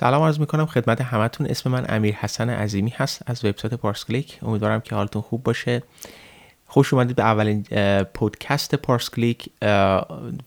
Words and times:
سلام 0.00 0.22
عرض 0.22 0.40
می‌کنم 0.40 0.66
خدمت 0.66 1.00
همتون. 1.00 1.46
اسم 1.46 1.70
من 1.70 1.86
امیر 1.88 2.14
حسن 2.14 2.50
عظیمی 2.50 2.92
هست. 2.96 3.22
از 3.26 3.44
وبسایت 3.44 3.74
ParsClick. 3.74 4.38
امیدوارم 4.42 4.80
که 4.80 4.94
حالتون 4.94 5.22
خوب 5.22 5.42
باشه. 5.42 5.82
خوش 6.66 6.94
اومدید 6.94 7.16
به 7.16 7.22
اولین 7.22 7.62
پودکست 8.14 8.74
ParsClick. 8.74 9.50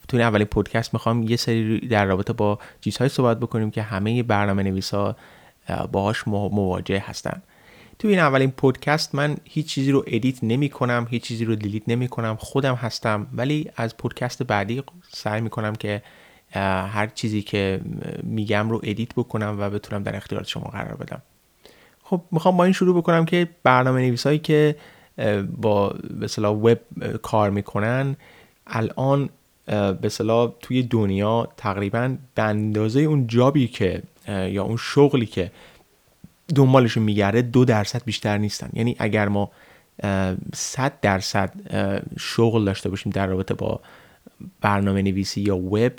تو 0.07 0.18
اولین 0.18 0.47
پودکست 0.47 0.93
می‌خوام 0.93 1.24
یه 1.24 1.36
سری 1.36 1.88
در 1.88 2.05
رابطه 2.05 2.34
با 2.34 2.60
چیزهایی 2.82 3.10
صحبت 3.10 3.39
بکنیم 3.39 3.71
که 3.71 3.82
همه 3.82 4.24
برنامه 4.24 4.64
نویسا 4.64 5.16
باهاش 5.92 6.28
مواجه 6.28 7.04
هستن. 7.07 7.42
تو 8.00 8.07
این 8.07 8.20
اولین 8.20 8.51
پودکست 8.51 9.15
من 9.15 9.38
هیچ 9.43 9.68
چیزی 9.68 9.92
رو 9.92 10.04
edit 10.07 10.43
نمی 10.43 10.70
کنم 10.70 11.07
هیچ 11.10 11.24
چیزی 11.24 11.46
رو 11.46 11.56
delete 11.56 11.83
نمی 11.88 12.07
کنم 12.07 12.36
خودم 12.39 12.75
هستم. 12.75 13.28
ولی 13.33 13.71
از 13.75 13.97
پودکست 13.97 14.43
بعدی 14.43 14.83
سعی 15.10 15.42
می 15.42 15.50
کنم 15.50 15.75
که 15.75 16.01
هر 16.60 17.07
چیزی 17.16 17.42
که 17.42 17.82
میگم 18.24 18.70
رو 18.70 18.82
ادیت 18.84 19.14
بکنم 19.14 19.56
و 19.60 19.70
بتونم 19.70 20.04
در 20.04 20.16
اختیار 20.16 20.44
شما 20.44 20.64
قرار 20.64 20.96
بدم. 20.96 21.21
خب 22.04 22.21
می‌خوام 22.32 22.57
با 22.57 22.64
این 22.64 22.74
شروع 22.74 22.98
بکنم 22.98 23.25
که 23.25 23.50
برنامه 23.64 24.02
نویسایی 24.02 24.39
که 24.39 24.75
با 25.58 25.96
به 26.20 26.28
وب 26.47 26.80
کار 27.21 27.50
می‌کنن 27.50 28.16
الان 28.68 29.30
به 30.02 30.10
توی 30.61 30.84
دنیا 30.84 31.47
تقریبا 31.58 32.16
به 32.36 32.44
اندازه 32.44 33.00
اون 33.00 33.28
جابی 33.28 33.67
که 33.67 34.03
یا 34.28 34.64
اون 34.64 34.78
شغلی 34.78 35.25
که 35.25 35.52
دنبالشون 36.56 37.03
میگرده 37.03 37.42
دو 37.42 37.66
درصد 37.66 38.03
بیشتر 38.06 38.38
نیستن. 38.38 38.70
یعنی 38.73 38.95
اگر 39.00 39.28
ما 39.28 39.52
صد 40.53 40.94
درصد 41.02 41.52
شغل 42.20 42.66
داشته 42.66 42.89
باشیم 42.89 43.11
در 43.11 43.27
رابطه 43.27 43.53
با 43.53 43.80
برنامه 44.61 45.02
نویسی 45.02 45.42
یا 45.42 45.58
وب 45.58 45.92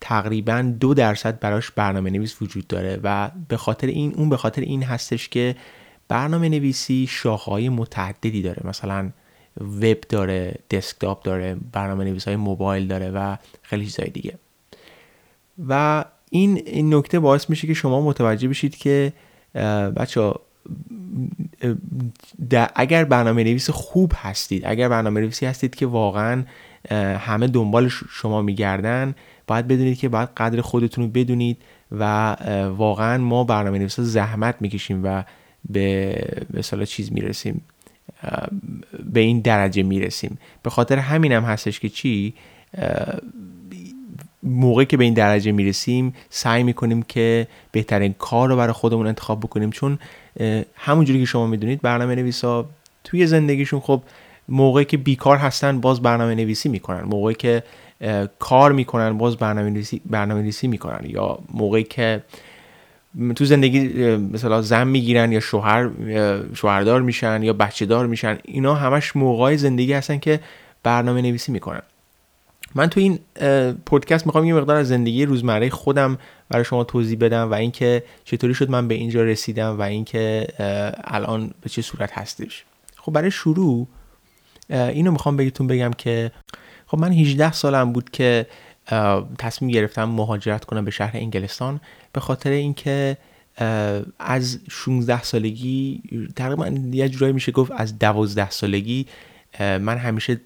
تقریبا 0.00 0.74
دو 0.80 0.94
درصد 0.94 1.40
براش 1.40 1.70
برنامه 1.70 2.10
نویس 2.10 2.42
وجود 2.42 2.66
داره 2.66 3.00
و 3.02 3.30
به 3.48 3.56
خاطر 3.56 3.86
این 3.86 4.14
اون 4.14 4.28
به 4.28 4.36
خاطر 4.36 4.62
این 4.62 4.82
هستش 4.82 5.28
که 5.28 5.56
برنامه 6.08 6.48
نویسی 6.48 7.06
شاخه‌های 7.10 7.68
متعددی 7.68 8.42
داره. 8.42 8.62
مثلا 8.64 9.10
وب 9.60 10.00
داره 10.00 10.54
دسکتاپ 10.70 11.22
داره 11.22 11.56
برنامه 11.72 12.04
نویس 12.04 12.24
های 12.24 12.36
موبایل 12.36 12.86
داره 12.86 13.10
و 13.10 13.36
خیلی 13.62 13.84
چیزهای 13.84 14.10
دیگه. 14.10 14.38
و 15.68 16.04
این, 16.30 16.62
این 16.66 16.94
نکته 16.94 17.20
باعث 17.20 17.50
میشه 17.50 17.66
که 17.66 17.74
شما 17.74 18.00
متوجه 18.00 18.48
بشید 18.48 18.76
که 18.76 19.12
بچه 19.96 20.34
اگر 22.74 23.04
برنامه 23.04 23.44
نویس 23.44 23.70
خوب 23.70 24.12
هستید 24.16 24.62
اگر 24.66 24.88
برنامه 24.88 25.20
نویسی 25.20 25.46
هستید 25.46 25.74
که 25.74 25.86
واقعا 25.86 26.42
همه 27.18 27.46
دنبال 27.46 27.88
شما 27.88 28.42
میگردن 28.42 29.14
باید 29.46 29.68
بدونید 29.68 29.98
که 29.98 30.08
باید 30.08 30.28
قدر 30.36 30.60
خودتون 30.60 31.04
رو 31.04 31.10
بدونید 31.10 31.56
و 31.92 32.32
واقعا 32.76 33.18
ما 33.18 33.44
برنامه 33.44 33.78
نویس 33.78 34.00
زحمت 34.00 34.56
می‌کشیم 34.60 35.00
و 35.04 35.22
به 35.68 36.16
مثلا 36.54 36.84
چیز 36.84 37.12
می‌رسیم 37.12 37.62
به 39.12 39.20
این 39.20 39.40
درجه 39.40 39.82
می‌رسیم. 39.82 40.38
به 40.62 40.70
خاطر 40.70 40.98
همینم 40.98 41.44
هم 41.44 41.50
هستش 41.50 41.80
که 41.80 41.88
چی؟ 41.88 42.34
موقعی 44.46 44.86
که 44.86 44.96
به 44.96 45.04
این 45.04 45.14
درجه 45.14 45.52
می‌رسیم 45.52 46.14
سعی 46.30 46.62
می‌کنیم 46.62 47.02
که 47.02 47.46
بهترین 47.72 48.14
کار 48.18 48.48
رو 48.48 48.56
برای 48.56 48.72
خودمون 48.72 49.06
انتخاب 49.06 49.40
بکنیم. 49.40 49.70
چون 49.70 49.98
همونجوری 50.74 51.20
که 51.20 51.24
شما 51.24 51.46
می‌دونید 51.46 51.82
برنامه 51.82 52.14
نویسا 52.14 52.66
توی 53.04 53.26
زندگیشون 53.26 53.80
خب 53.80 54.02
موقعی 54.48 54.84
که 54.84 54.96
بیکار 54.96 55.36
هستن 55.36 55.80
باز 55.80 56.02
برنامه 56.02 56.34
نویسی 56.34 56.68
می‌کنن. 56.68 57.02
موقعی 57.02 57.34
که 57.34 57.62
کار 58.38 58.72
می‌کنن 58.72 59.18
باز 59.18 59.36
برنامه 59.36 59.70
نویسی, 59.70 60.00
برنامه 60.06 60.40
نویسی 60.42 60.68
می‌کنن. 60.68 61.00
یا 61.10 61.38
موقعی 61.54 61.84
که 61.84 62.22
تو 63.36 63.44
زندگی 63.44 63.80
مثلا 64.16 64.62
زن 64.62 64.88
می‌گیرن 64.88 65.32
یا 65.32 65.40
شوهر 65.40 65.90
شوهردار 66.54 67.02
میشن 67.02 67.42
یا 67.42 67.52
بچه 67.52 67.86
دار 67.86 68.06
میشن 68.06 68.38
اینا 68.44 68.74
همش 68.74 69.16
موقعی 69.16 69.56
زندگی 69.56 69.92
هستن 69.92 70.18
که 70.18 70.40
برنامه 70.82 71.22
نویسی 71.22 71.52
می‌کنن. 71.52 71.82
من 72.76 72.86
تو 72.86 73.00
این 73.00 73.18
پودکست 73.86 74.26
می‌خوام 74.26 74.44
یه 74.44 74.54
مقدار 74.54 74.76
از 74.76 74.88
زندگی 74.88 75.24
روزمره 75.24 75.70
خودم 75.70 76.18
برای 76.48 76.64
شما 76.64 76.84
توضیح 76.84 77.18
بدم 77.18 77.50
و 77.50 77.54
اینکه 77.54 78.02
چطوری 78.24 78.54
شد 78.54 78.70
من 78.70 78.88
به 78.88 78.94
اینجا 78.94 79.22
رسیدم 79.22 79.78
و 79.78 79.82
اینکه 79.82 80.46
الان 81.04 81.50
به 81.60 81.68
چه 81.68 81.82
صورت 81.82 82.12
هستش. 82.12 82.64
خب 82.96 83.12
برای 83.12 83.30
شروع 83.30 83.88
اینو 84.70 85.10
می‌خوام 85.10 85.36
بگیتون 85.36 85.66
بگم 85.66 85.90
که 85.98 86.30
خب 86.86 86.98
من 86.98 87.12
18 87.12 87.52
سالم 87.52 87.92
بود 87.92 88.10
که 88.10 88.46
تصمیم 89.38 89.70
گرفتم 89.70 90.04
مهاجرت 90.04 90.64
کنم 90.64 90.84
به 90.84 90.90
شهر 90.90 91.16
انگلستان 91.16 91.80
به 92.12 92.20
خاطر 92.20 92.50
اینکه 92.50 93.16
از 94.18 94.58
16 94.70 95.22
سالگی 95.22 96.02
تقریبا 96.36 96.68
یه 96.92 97.08
جورایی 97.08 97.32
میشه 97.32 97.52
گفت 97.52 97.72
از 97.76 97.98
12 97.98 98.50
سالگی 98.50 99.06
من 99.60 99.98
همیشه 99.98 100.40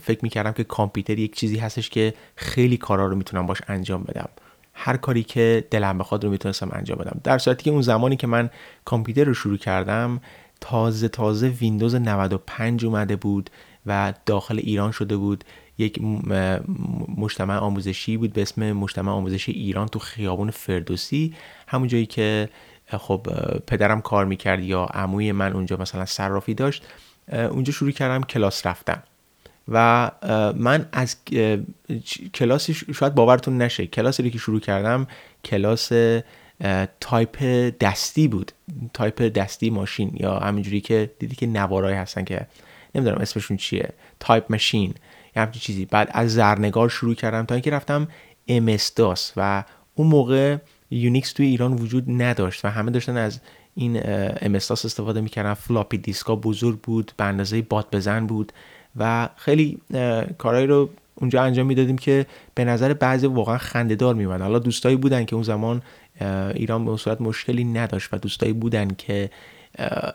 فکر 0.00 0.18
می‌کردم 0.22 0.52
که 0.52 0.64
کامپیوتر 0.64 1.18
یک 1.18 1.36
چیزی 1.36 1.56
هستش 1.56 1.90
که 1.90 2.14
خیلی 2.36 2.76
کارا 2.76 3.06
رو 3.06 3.16
می‌تونم 3.16 3.46
باش 3.46 3.58
انجام 3.68 4.02
بدم. 4.02 4.28
هر 4.74 4.96
کاری 4.96 5.22
که 5.22 5.64
دلم 5.70 5.98
بخواد 5.98 6.24
رو 6.24 6.30
می‌تونستم 6.30 6.68
انجام 6.72 6.98
بدم. 6.98 7.20
در 7.24 7.38
صورتی 7.38 7.64
که 7.64 7.70
اون 7.70 7.82
زمانی 7.82 8.16
که 8.16 8.26
من 8.26 8.50
کامپیوتر 8.84 9.24
رو 9.24 9.34
شروع 9.34 9.56
کردم 9.56 10.20
تازه 10.60 11.08
تازه 11.08 11.48
ویندوز 11.48 11.94
95 11.94 12.84
اومده 12.84 13.16
بود 13.16 13.50
و 13.86 14.14
داخل 14.26 14.58
ایران 14.58 14.92
شده 14.92 15.16
بود. 15.16 15.44
یک 15.78 16.00
مجتمع 17.16 17.56
آموزشی 17.56 18.16
بود 18.16 18.32
به 18.32 18.42
اسم 18.42 18.72
مجتمع 18.72 19.12
آموزشی 19.12 19.52
ایران 19.52 19.88
تو 19.88 19.98
خیابون 19.98 20.50
فردوسی. 20.50 21.34
همون 21.68 21.88
جایی 21.88 22.06
که 22.06 22.48
خب 22.88 23.26
پدرم 23.66 24.00
کار 24.00 24.24
می‌کرد 24.24 24.60
یا 24.60 24.84
عموی 24.84 25.32
من 25.32 25.52
اونجا 25.52 25.76
مثلا 25.76 26.04
صرافی 26.04 26.54
داشت. 26.54 26.86
اونجا 27.32 27.72
شروع 27.72 27.90
کردم 27.90 28.22
کلاس 28.22 28.66
رفتن. 28.66 29.02
و 29.68 30.10
من 30.56 30.88
از 30.92 31.16
کلاسی 32.34 32.74
شاید 32.74 33.14
باورتون 33.14 33.62
نشه 33.62 33.86
کلاسی 33.86 34.30
که 34.30 34.38
شروع 34.38 34.60
کردم 34.60 35.06
کلاس 35.44 35.92
تایپ 37.00 37.42
دستی 37.80 38.28
بود. 38.28 38.52
تایپ 38.94 39.22
دستی 39.22 39.70
ماشین 39.70 40.10
یا 40.14 40.38
همینجوری 40.38 40.80
که 40.80 41.10
دیدی 41.18 41.36
که 41.36 41.46
نوارای 41.46 41.94
هستن 41.94 42.24
که 42.24 42.46
نمی‌دونم 42.94 43.18
اسمشون 43.18 43.56
چیه. 43.56 43.88
تایپ 44.20 44.44
ماشین 44.50 44.94
یا 45.36 45.42
همچین 45.42 45.60
چیزی. 45.60 45.84
بعد 45.84 46.10
از 46.12 46.34
زرنگار 46.34 46.88
شروع 46.88 47.14
کردم 47.14 47.44
تا 47.44 47.54
اینکه 47.54 47.70
رفتم 47.70 48.08
MS 48.48 48.82
DOS 48.98 49.20
و 49.36 49.64
اون 49.94 50.06
موقع 50.06 50.56
Unix 50.90 51.32
توی 51.32 51.46
ایران 51.46 51.72
وجود 51.72 52.04
نداشت 52.08 52.64
و 52.64 52.68
همه 52.68 52.90
داشتن 52.90 53.16
از 53.16 53.40
این 53.78 54.00
DOS 54.00 54.70
استفاده 54.70 55.20
می‌کردن. 55.20 55.54
فلاپی 55.54 55.98
دیسکا 55.98 56.36
بزرگ 56.36 56.78
بود 56.80 57.12
به 57.16 57.24
اندازه 57.24 57.62
باد 57.62 57.86
بزن 57.92 58.26
بود 58.26 58.52
و 58.96 59.28
خیلی 59.36 59.78
کارهایی 60.38 60.66
رو 60.66 60.90
اونجا 61.14 61.42
انجام 61.42 61.66
می‌دادیم 61.66 61.98
که 61.98 62.26
به 62.54 62.64
نظر 62.64 62.94
بعضی 62.94 63.26
واقعا 63.26 63.58
خندهدار 63.58 64.14
میومد 64.14 64.40
حالا 64.40 64.58
دوستایی 64.58 64.96
بودن 64.96 65.24
که 65.24 65.34
اون 65.34 65.42
زمان 65.42 65.82
ایران 66.54 66.84
به 66.84 66.96
صورت 66.96 67.20
مشکلی 67.20 67.64
نداشت 67.64 68.14
و 68.14 68.18
دوستایی 68.18 68.52
بودن 68.52 68.88
که 68.88 69.30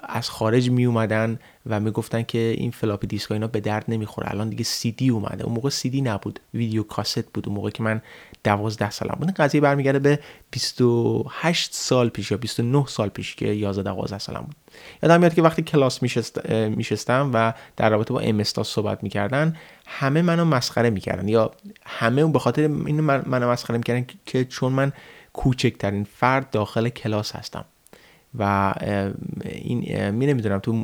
از 0.03 0.29
خارج 0.29 0.69
می 0.69 0.85
اومدن 0.85 1.39
و 1.65 1.79
می‌گفتن 1.79 2.23
که 2.23 2.37
این 2.57 2.71
فلاپی 2.71 3.07
دیسک 3.07 3.31
اینا 3.31 3.47
به 3.47 3.59
درد 3.59 3.85
نمی‌خوره. 3.87 4.31
الان 4.31 4.49
دیگه 4.49 4.63
سی 4.63 4.91
دی 4.91 5.09
اومده. 5.09 5.43
اون 5.43 5.53
موقع 5.55 5.69
سی 5.69 5.89
دی 5.89 6.01
نبود. 6.01 6.39
ویدیو 6.53 6.83
کاست 6.83 7.25
بود. 7.25 7.47
اون 7.47 7.55
موقع 7.55 7.69
که 7.69 7.83
من 7.83 8.01
12 8.43 8.91
سالم 8.91 9.15
بود. 9.19 9.27
این 9.27 9.33
قضیه 9.37 9.61
برمیگرده 9.61 9.99
به 9.99 10.19
28 10.51 11.73
سال 11.73 12.09
پیش 12.09 12.31
یا 12.31 12.37
29 12.37 12.85
سال 12.87 13.09
پیش 13.09 13.35
که 13.35 13.47
11 13.47 13.83
12 13.83 14.19
سالم 14.19 14.41
بود. 14.41 14.55
یادم 15.03 15.19
میاد 15.19 15.33
که 15.33 15.41
وقتی 15.41 15.61
کلاس 15.61 16.03
میشستم 16.69 17.31
و 17.33 17.53
در 17.77 17.89
رابطه 17.89 18.13
با 18.13 18.19
امستا 18.19 18.63
صحبت 18.63 19.03
می‌کردن 19.03 19.57
همه 19.85 20.21
منو 20.21 20.45
مسخره 20.45 20.89
می‌کردن. 20.89 21.27
یا 21.27 21.51
همه 21.85 22.25
به 22.25 22.39
خاطر 22.39 22.61
این 22.61 23.01
منو 23.01 23.51
مسخره 23.51 23.77
می‌کردن 23.77 24.05
که 24.25 24.45
چون 24.45 24.73
من 24.73 24.93
کوچکترین 25.33 26.03
فرد 26.03 26.49
داخل 26.49 26.89
کلاس 26.89 27.35
هستم. 27.35 27.65
و 28.39 28.73
این 29.43 30.09
می 30.09 30.25
نمی‌دونم 30.25 30.59
تو 30.59 30.83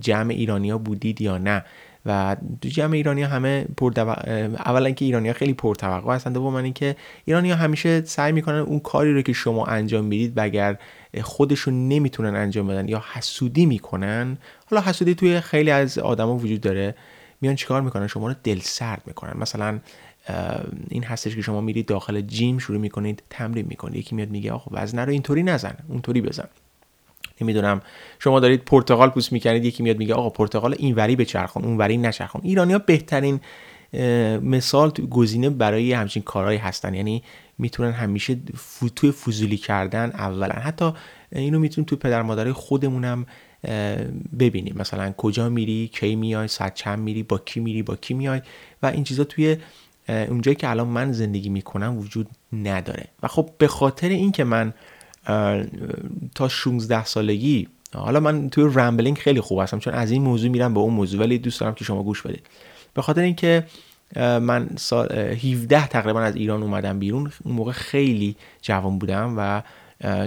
جمع 0.00 0.30
ایرانیا 0.30 0.78
بودید 0.78 1.20
یا 1.20 1.38
نه. 1.38 1.64
و 2.06 2.36
تو 2.60 2.68
جمع 2.68 2.94
ایرانی 2.94 3.22
همه 3.22 3.66
پر 3.76 3.90
دو... 3.90 4.08
اولا 4.08 4.90
که 4.90 5.04
ایرانی 5.04 5.28
ها 5.28 5.34
خیلی 5.34 5.54
پرتوقع 5.54 6.14
هستند 6.14 6.38
من 6.38 6.64
اینکه 6.64 6.96
ایرانی 7.24 7.50
ها 7.50 7.56
همیشه 7.56 8.04
سعی 8.04 8.32
می‌کنن 8.32 8.58
اون 8.58 8.80
کاری 8.80 9.14
رو 9.14 9.22
که 9.22 9.32
شما 9.32 9.66
انجام 9.66 10.04
می‌دید 10.04 10.38
و 10.38 10.42
اگر 10.42 10.78
خودشون 11.22 11.88
نمی‌تونن 11.88 12.36
انجام 12.36 12.66
بدن 12.66 12.88
یا 12.88 13.02
حسودی 13.12 13.66
می‌کنن. 13.66 14.38
حالا 14.66 14.82
حسودی 14.82 15.14
توی 15.14 15.40
خیلی 15.40 15.70
از 15.70 15.98
آدما 15.98 16.36
وجود 16.36 16.60
داره. 16.60 16.94
میان 17.40 17.54
چیکار 17.54 17.82
می‌کنن؟ 17.82 18.06
شما 18.06 18.28
رو 18.28 18.34
دل 18.44 18.58
سرد 18.62 19.02
می‌کنن. 19.06 19.32
مثلا 19.40 19.78
این 20.88 21.04
هستش 21.04 21.36
که 21.36 21.42
شما 21.42 21.60
میرید 21.60 21.86
داخل 21.86 22.20
جیم 22.20 22.58
شروع 22.58 22.78
می‌کنید 22.78 23.22
تمرین 23.30 23.66
می‌کنید. 23.66 23.96
یکی 23.96 24.14
میاد 24.14 24.30
میگه 24.30 24.52
آخه 24.52 24.70
وزن 24.74 24.98
رو 24.98 25.10
اینطوری 25.10 25.42
نزن 25.42 25.74
اونطوری 25.88 26.20
بزن. 26.20 26.48
نمی‌دونم. 27.40 27.80
شما 28.18 28.40
دارید 28.40 28.64
پرتغال 28.64 29.08
پوست 29.08 29.32
می‌کنید 29.32 29.64
یکی 29.64 29.82
میاد 29.82 29.98
میگه 29.98 30.14
آقا 30.14 30.30
پرتغال 30.30 30.74
اینوری 30.78 31.16
بچرخون 31.16 31.64
اونوری 31.64 31.96
نچرخون. 31.96 32.40
ایرانیا 32.44 32.78
بهترین 32.78 33.40
مثال 34.42 34.90
گزینه 34.90 35.50
برای 35.50 35.92
همچین 35.92 36.22
کارهایی 36.22 36.58
هستن. 36.58 36.94
یعنی 36.94 37.22
می‌تونن 37.58 37.90
همیشه 37.92 38.36
توی 38.96 39.10
فضولی 39.10 39.56
کردن 39.56 40.10
اولا. 40.10 40.54
حتی 40.54 40.92
اینو 41.32 41.58
می‌تونیم 41.58 41.86
توی 41.86 41.98
پدر 41.98 42.22
مادرای 42.22 42.52
خودمونم 42.52 43.26
ببینیم. 44.38 44.74
مثلا 44.78 45.12
کجا 45.12 45.48
میری 45.48 45.90
کی 45.94 46.16
میای 46.16 46.48
ساعت 46.48 46.74
چند 46.74 46.98
میری 46.98 47.22
با 47.22 47.38
کی 47.38 47.60
میری 47.60 47.82
با 47.82 47.96
کی 47.96 48.14
میای. 48.14 48.42
و 48.82 48.86
این 48.86 49.04
چیزا 49.04 49.24
توی 49.24 49.56
اونجایی 50.08 50.54
که 50.54 50.70
الان 50.70 50.88
من 50.88 51.12
زندگی 51.12 51.48
می‌کنم 51.48 51.98
وجود 51.98 52.28
نداره. 52.52 53.04
و 53.22 53.28
خب 53.28 53.50
به 53.58 53.68
خاطر 53.68 54.08
اینکه 54.08 54.44
من 54.44 54.74
تا 56.34 56.48
16 56.48 57.04
سالگی. 57.04 57.68
حالا 57.94 58.20
من 58.20 58.50
توی 58.50 58.70
رمبلینگ 58.74 59.18
خیلی 59.18 59.40
خوب 59.40 59.60
هستم 59.60 59.78
چون 59.78 59.94
از 59.94 60.10
این 60.10 60.22
موضوع 60.22 60.50
میرم 60.50 60.74
به 60.74 60.80
اون 60.80 60.94
موضوع 60.94 61.20
ولی 61.20 61.38
دوست 61.38 61.60
دارم 61.60 61.74
که 61.74 61.84
شما 61.84 62.02
گوش 62.02 62.22
بدید. 62.22 62.46
به 62.94 63.02
خاطر 63.02 63.20
اینکه 63.20 63.66
من 64.16 64.68
سال 64.76 65.12
17 65.12 65.86
تقریبا 65.86 66.20
از 66.20 66.36
ایران 66.36 66.62
اومدم 66.62 66.98
بیرون 66.98 67.32
اون 67.44 67.54
موقع 67.54 67.72
خیلی 67.72 68.36
جوان 68.62 68.98
بودم 68.98 69.34
و 69.38 69.62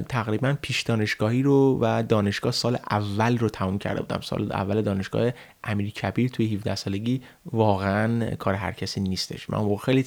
تقریبا 0.09 0.57
پیش 0.61 0.81
دانشگاهی 0.81 1.43
رو 1.43 1.79
و 1.81 2.03
دانشگاه 2.03 2.51
سال 2.51 2.77
اول 2.91 3.37
رو 3.37 3.49
تموم 3.49 3.77
کرده 3.77 4.01
بودم. 4.01 4.21
سال 4.21 4.51
اول 4.51 4.81
دانشگاه 4.81 5.31
امیر 5.63 5.89
کبیر 5.89 6.29
توی 6.29 6.55
17 6.55 6.75
سالگی 6.75 7.21
واقعا 7.45 8.35
کار 8.35 8.53
هر 8.53 8.71
کسی 8.71 8.99
نیستش. 9.01 9.49
من 9.49 9.57
موقع 9.57 9.85
خیلی 9.85 10.03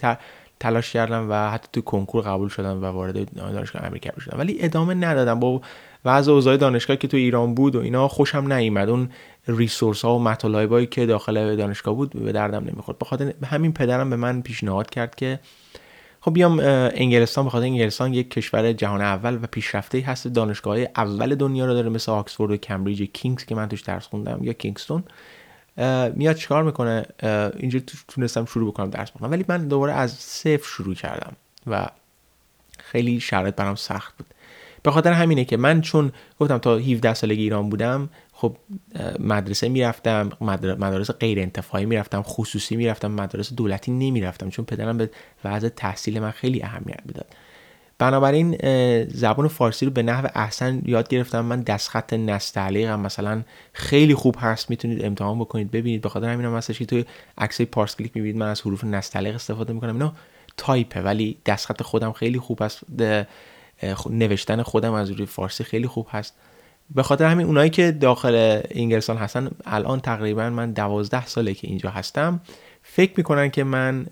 تلاش 0.61 0.93
کردم 0.93 1.26
و 1.31 1.50
حتی 1.50 1.69
توی 1.73 1.82
کنکور 1.82 2.23
قبول 2.23 2.49
شدم 2.49 2.82
و 2.82 2.87
وارد 2.87 3.35
دانشگاه 3.35 3.88
کبیر 3.91 4.25
شدم. 4.25 4.38
ولی 4.38 4.56
ادامه 4.61 4.94
ندادم. 4.94 5.41
با 5.41 5.61
وضع 6.05 6.32
اوضاع 6.32 6.56
دانشگاه 6.56 6.97
که 6.97 7.08
تو 7.08 7.17
ایران 7.17 7.55
بود 7.55 7.76
و 7.76 7.81
اینا 7.81 8.08
خوشم 8.08 8.53
نیومد. 8.53 8.88
اون 8.88 9.11
ریسورس 9.49 10.05
ها 10.05 10.17
و 10.17 10.23
مطالبایی 10.23 10.87
که 10.87 11.06
داخل 11.06 11.56
دانشگاه 11.56 11.94
بود 11.94 12.25
به 12.25 12.32
دردم 12.32 12.64
نمی‌خورد. 12.64 12.99
بخاطر 12.99 13.35
همین 13.44 13.73
پدرم 13.73 14.11
به 14.11 14.17
من 14.17 14.43
پیشنهاد 14.43 14.91
کرد 14.91 15.14
که 15.14 15.41
خب 16.20 16.32
بیام 16.32 16.61
انگلستان. 16.94 17.47
بخاطر 17.47 17.64
انگلستان 17.64 18.14
یک 18.14 18.31
کشور 18.31 18.73
جهان 18.73 19.00
اول 19.00 19.35
و 19.35 19.47
پیشرفته 19.50 20.00
هست. 20.00 20.26
دانشگاه 20.26 20.79
اول 20.97 21.35
دنیا 21.35 21.67
رو 21.67 21.75
داره 21.75 21.88
مثل 21.88 22.12
آکسفورد 22.12 22.50
و 22.50 22.56
کمبریج 22.56 23.03
کینگز 23.03 23.44
که 23.44 23.55
من 23.55 23.69
توش 23.69 23.81
درس 23.81 24.06
خوندم 24.06 24.38
یا 24.43 24.53
کینگستون. 24.53 25.05
میاد 26.14 26.37
چیکار 26.37 26.62
می‌کنه؟ 26.62 27.06
اینجا 27.56 27.81
تونستم 28.08 28.44
شروع 28.44 28.73
بکنم 28.73 28.90
درس 28.90 29.11
بخونم. 29.11 29.31
ولی 29.31 29.44
من 29.49 29.69
دوباره 29.69 29.93
از 29.93 30.12
صفر 30.12 30.69
شروع 30.69 30.94
کردم 30.94 31.37
و 31.67 31.87
خیلی 32.78 33.20
شرایط 33.20 33.55
برام 33.55 33.75
سخت 33.75 34.17
بود. 34.17 34.26
به 34.82 34.90
خاطر 34.90 35.12
همینه 35.12 35.44
که 35.44 35.56
من 35.56 35.81
چون 35.81 36.12
گفتم 36.40 36.58
تا 36.58 36.76
17 36.76 37.14
سالگی 37.14 37.43
ایران 37.43 37.70
بودم 37.70 38.08
خب 38.32 38.56
مدرسه 39.19 39.69
می‌رفتم 39.69 40.31
مدارس 40.40 41.11
غیر 41.11 41.40
انتفاعی 41.40 41.87
می‌رفتم 41.87 42.22
خصوصی 42.22 42.76
می‌رفتم 42.76 43.11
مدارس 43.11 43.52
دولتی 43.52 43.93
نمی‌رفتم 43.93 44.50
چون 44.50 44.64
پدرم 44.64 44.99
به 44.99 45.11
وضع 45.44 45.69
تحصیل 45.69 46.20
من 46.20 46.31
خیلی 46.31 46.62
اهمیت 46.62 47.00
می‌داد. 47.05 47.26
بنابراین 47.98 48.56
زبان 49.06 49.48
فارسی 49.48 49.87
رو 49.87 49.93
به 49.93 50.02
نحو 50.02 50.28
احسن 50.34 50.82
یاد 50.84 51.08
گرفتم. 51.08 51.40
من 51.40 51.60
دستخط 51.60 52.12
نستعلیقم 52.12 53.00
مثلا 53.00 53.43
خیلی 53.72 54.14
خوب 54.14 54.37
هست. 54.38 54.70
می‌تونید 54.70 55.04
امتحان 55.04 55.38
بکنید 55.38 55.70
ببینید. 55.70 56.00
به 56.00 56.08
خاطر 56.08 56.28
همین 56.28 56.46
هم 56.46 56.56
هستش 56.56 56.78
که 56.78 56.87
توی 56.87 57.04
عکسای 57.38 57.66
پارس 57.66 57.96
کلیک 57.96 58.12
می‌بینید. 58.14 58.37
من 58.37 58.48
از 58.48 58.60
حروف 58.60 58.84
نستعلیق 58.84 59.34
استفاده 59.34 59.72
می‌کنم. 59.72 59.93
اینا 59.93 60.12
تایپه 60.56 61.00
ولی 61.00 61.38
دستخط 61.46 61.82
خودم 61.82 62.12
خیلی 62.12 62.38
خوب 62.38 62.62
هست. 62.62 62.81
نوشتن 64.10 64.62
خودم 64.62 64.93
از 64.93 65.10
روی 65.10 65.26
فارسی 65.26 65.64
خیلی 65.64 65.87
خوب 65.87 66.06
هست. 66.10 66.34
به 66.94 67.02
خاطر 67.02 67.25
همین 67.25 67.46
اونایی 67.46 67.70
که 67.70 67.93
داخل 67.93 68.60
انگلستان 68.70 69.16
هستن 69.16 69.50
الان 69.64 70.00
تقریبا 70.00 70.50
من 70.50 70.72
دوازده 70.72 71.26
ساله 71.26 71.54
که 71.54 71.69
اینجا 71.69 71.90
هستم. 71.90 72.40
فکر 72.88 73.12
می‌کنن 73.17 73.50
که 73.50 73.65
من 73.65 74.06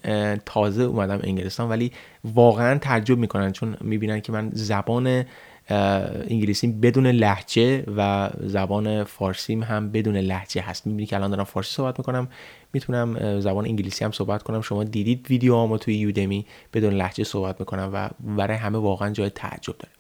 تازه 0.47 0.83
اومدم 0.83 1.21
انگلستان 1.23 1.69
ولی 1.69 1.93
واقعا 2.25 2.79
تعجب 2.79 3.19
می‌کنن 3.19 3.53
چون 3.53 3.77
می‌بینن 3.81 4.21
که 4.21 4.33
من 4.33 4.51
زبان 4.53 5.25
انگلیسی 5.71 6.67
بدون 6.67 7.07
لحجه 7.07 7.85
و 7.97 8.31
زبان 8.41 9.05
فارسیم 9.05 9.63
هم 9.63 9.91
بدون 9.91 10.17
لحجه 10.17 10.63
هست. 10.63 10.87
می‌بینی 10.87 11.07
که 11.07 11.17
الان 11.17 11.31
دارم 11.31 11.45
فارسی 11.45 11.75
صحبت 11.75 11.99
می‌کنم 11.99 12.29
می‌تونم 12.73 13.41
زبان 13.41 13.65
انگلیسی 13.65 14.05
هم 14.05 14.13
صحبت 14.13 14.43
کنم. 14.43 14.61
شما 14.61 14.85
دیدید 14.85 15.27
ویدیو 15.31 15.77
توی 15.77 15.95
یودمی 15.95 16.47
بدون 16.73 16.95
لحجه 16.95 17.25
صحبت 17.25 17.61
می‌کنم 17.61 17.91
و 17.93 18.11
برای 18.37 18.57
همه 18.57 18.79
واقعا 18.79 19.11
جای 19.11 19.31
تعجب 19.31 19.75
داره. 19.79 19.95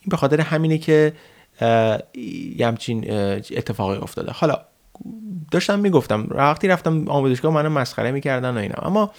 این 0.00 0.08
به 0.10 0.16
خاطر 0.16 0.40
همینه 0.40 0.78
که 0.78 1.12
یه 2.56 2.66
همچین 2.66 3.10
اتفاقی 3.10 3.96
افتاده. 3.96 4.32
حالا 4.32 4.58
داشتم 5.50 5.78
می‌گفتم 5.78 6.26
وقتی 6.30 6.68
رفتم 6.68 7.08
آموزشگاه 7.08 7.54
منو 7.54 7.68
مسخره 7.68 8.10
می‌کردن 8.10 8.50
و 8.50 8.58
اینا. 8.58 8.74
اما 8.82 9.10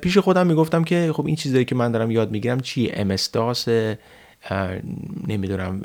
پیش 0.00 0.18
خودم 0.18 0.46
می‌گفتم 0.46 0.84
که 0.84 1.12
خب 1.14 1.26
این 1.26 1.36
چیزایی 1.36 1.64
که 1.64 1.74
من 1.74 1.92
دارم 1.92 2.10
یاد 2.10 2.30
می‌گیرم 2.30 2.60
چی؟ 2.60 2.90
امستاس 2.94 3.68
نمی‌دونم 5.28 5.82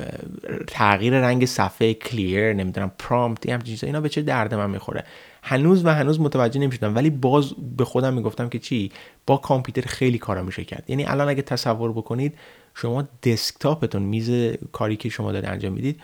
تغییر 0.67 1.13
رنگ 1.13 1.45
صفحه 1.45 1.93
کلیر 1.93 2.53
نمی‌دونم 2.53 2.91
پرامپت 2.99 3.49
همچین 3.49 3.75
چیزا 3.75 3.87
اینا 3.87 4.01
به 4.01 4.09
چه 4.09 4.21
درد 4.21 4.53
من 4.53 4.69
می‌خوره. 4.69 5.03
هنوز 5.43 5.85
و 5.85 5.89
هنوز 5.89 6.19
متوجه 6.19 6.59
نمی‌شدم 6.59 6.95
ولی 6.95 7.09
باز 7.09 7.53
به 7.77 7.85
خودم 7.85 8.13
می‌گفتم 8.13 8.49
که 8.49 8.59
چی؟ 8.59 8.91
با 9.27 9.37
کامپیوتر 9.37 9.81
خیلی 9.81 10.17
کارا 10.17 10.43
میشه 10.43 10.63
کرد. 10.63 10.83
یعنی 10.87 11.05
الان 11.05 11.29
اگه 11.29 11.41
تصور 11.41 11.91
بکنید 11.91 12.35
شما 12.75 13.07
دسکتاپتون 13.23 14.01
میز 14.01 14.55
کاری 14.71 14.95
که 14.95 15.09
شما 15.09 15.31
دارید 15.31 15.49
انجام 15.49 15.73
می‌دید 15.73 15.99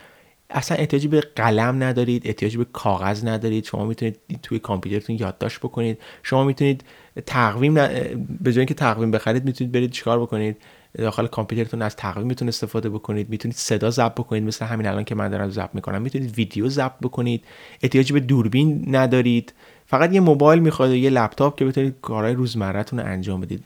اصلا 0.50 0.78
احتیاجی 0.78 1.07
به 1.07 1.22
قلم 1.36 1.84
ندارید 1.84 2.28
احتیاجی 2.28 2.57
به 2.57 2.66
کاغذ 2.74 3.25
ندارید. 3.25 3.66
شما 3.66 3.86
می‌تونید 3.86 4.19
توی 4.44 4.60
کامپیوترتون 4.60 5.18
یادداشت 5.19 5.60
بکنید. 5.60 5.98
شما 6.24 6.44
می‌تونید 6.44 6.84
تقویم 7.25 7.74
به 7.74 8.51
جای 8.51 8.57
اینکه 8.57 8.74
تقویم 8.74 9.12
بخرید 9.12 9.46
می‌تونید 9.46 9.72
برید 9.74 9.92
چیکار 9.92 10.19
بکنید؟ 10.19 10.57
داخل 10.98 11.28
کامپیوترتون 11.28 11.81
از 11.81 11.96
تقویم 11.96 12.28
می‌تونید 12.28 12.54
استفاده 12.54 12.90
بکنید. 12.90 13.30
می‌تونید 13.30 13.57
صدا 13.57 13.90
ضبط 13.90 14.13
بکنید 14.13 14.44
مثل 14.44 14.66
همین 14.66 14.88
الان 14.88 15.04
که 15.04 15.16
من 15.16 15.30
دارم 15.30 15.50
ضبط 15.50 15.75
می‌کنم. 15.75 16.01
می‌تونید 16.01 16.38
ویدیو 16.38 16.69
ضبط 16.69 17.00
بکنید. 17.01 17.44
احتیاجی 17.84 18.13
به 18.13 18.19
دوربین 18.19 18.96
ندارید. 18.96 19.54
فقط 19.86 20.13
یه 20.13 20.19
موبایل 20.19 20.60
می‌خواد 20.60 20.90
و 20.90 20.96
یه 20.96 21.10
لپتاپ 21.10 21.60
که 21.60 21.66
بتونید 21.66 21.96
کارهای 22.01 22.34
روزمرهتون 22.34 23.00
رو 23.00 23.06
انجام 23.06 23.42
بدید. 23.42 23.63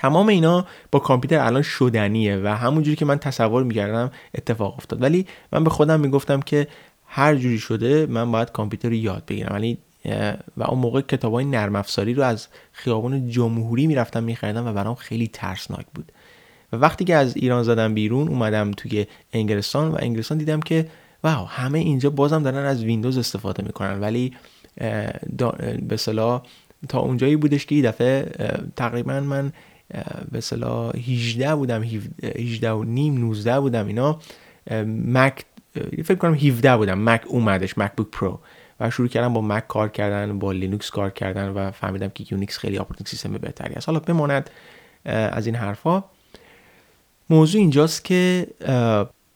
تمام 0.00 0.28
اینا 0.28 0.66
با 0.90 0.98
کامپیوتر 0.98 1.38
الان 1.38 1.62
شدنیه 1.62 2.36
و 2.36 2.56
همونجوری 2.56 2.96
که 2.96 3.04
من 3.04 3.18
تصور 3.18 3.62
می‌کردم 3.62 4.10
اتفاق 4.34 4.74
افتاد. 4.74 5.02
ولی 5.02 5.26
من 5.52 5.64
به 5.64 5.70
خودم 5.70 6.00
می‌گفتم 6.00 6.40
که 6.40 6.66
هر 7.06 7.34
جوری 7.34 7.58
شده 7.58 8.06
من 8.06 8.32
باید 8.32 8.52
کامپیوتر 8.52 8.88
رو 8.88 8.94
یاد 8.94 9.22
بگیرم. 9.28 9.54
ولی 9.54 9.78
و 10.56 10.62
اون 10.62 10.78
موقع 10.78 11.00
کتاب 11.00 11.32
های 11.32 11.44
نرم 11.44 11.76
افزاری 11.76 12.14
رو 12.14 12.22
از 12.22 12.48
خیابان 12.72 13.28
جمهوری 13.28 13.86
می‌رفتم 13.86 14.22
میخریدم 14.22 14.66
و 14.66 14.72
برام 14.72 14.94
خیلی 14.94 15.30
ترسناک 15.32 15.86
بود. 15.94 16.12
و 16.72 16.76
وقتی 16.76 17.04
که 17.04 17.14
از 17.14 17.36
ایران 17.36 17.62
زدم 17.62 17.94
بیرون 17.94 18.28
اومدم 18.28 18.70
توی 18.70 19.06
انگلستان 19.32 19.92
و 19.92 19.96
انگلستان 20.00 20.38
دیدم 20.38 20.60
که 20.60 20.88
wow 21.24 21.46
همه 21.46 21.78
اینجا 21.78 22.10
بازم 22.10 22.42
دارن 22.42 22.66
از 22.66 22.84
ویندوز 22.84 23.18
استفاده 23.18 23.62
می‌کنن. 23.62 24.00
ولی 24.00 24.32
به 25.88 25.96
تا 26.88 26.98
اونجایی 26.98 27.36
بودش 27.36 27.66
که 27.66 27.82
دفعه 27.82 28.32
تقریبا 28.76 29.20
من 29.20 29.52
به 30.32 30.40
اصطلاح 30.40 30.96
18 30.96 31.54
بودم 31.54 31.82
18 31.82 32.70
و 32.70 32.84
نیم 32.84 33.18
19 33.18 33.60
بودم 33.60 33.86
اینا. 33.86 34.18
Mac 34.86 35.44
فکر 36.04 36.14
کنم 36.14 36.34
17 36.34 36.76
بودم. 36.76 36.98
Mac 36.98 37.22
اومدش 37.26 37.78
Mac 37.78 37.92
Pro 38.12 38.40
و 38.80 38.90
شروع 38.90 39.08
کردم 39.08 39.32
با 39.32 39.40
Mac 39.40 39.68
کار 39.68 39.88
کردن 39.88 40.38
با 40.38 40.52
لینوکس 40.52 40.90
کار 40.90 41.10
کردن 41.10 41.48
و 41.48 41.70
فهمیدم 41.70 42.08
که 42.08 42.24
Unix 42.30 42.58
خیلی 42.58 42.78
operating 42.78 43.06
system 43.06 43.32
بهتری 43.32 43.74
است. 43.74 43.88
حالا 43.88 44.00
بماند 44.00 44.50
از 45.04 45.46
این 45.46 45.54
حرفا. 45.54 46.04
موضوع 47.30 47.60
اینجاست 47.60 48.04
که 48.04 48.46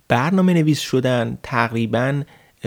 برنامه 0.09 0.55
نویس 0.55 0.81
شدن 0.81 1.39
تقریبا 1.43 2.23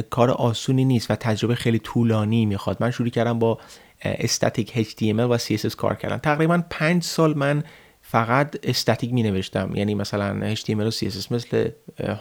کار 0.10 0.32
آسونی 0.32 0.86
نیست 0.86 1.12
و 1.12 1.16
تجربه 1.16 1.56
خیلی 1.56 1.80
طولانی 1.80 2.46
می‌خواد. 2.46 2.78
من 2.80 2.92
شروع 2.92 3.10
کردم 3.10 3.40
با 3.40 3.60
استاتیک 4.02 4.84
HTML 4.84 5.20
و 5.20 5.38
CSS 5.38 5.76
کار 5.76 5.96
کردم 5.96 6.18
تقریبا 6.18 6.64
پنج 6.70 7.04
سال 7.04 7.38
من 7.38 7.64
فقط 8.02 8.56
استاتیک 8.64 9.14
می 9.14 9.24
نوشتم 9.24 9.72
یعنی 9.76 9.96
مثلا 9.96 10.56
HTML 10.56 10.70
و 10.70 10.92
CSS 10.92 11.32
مثل 11.32 11.70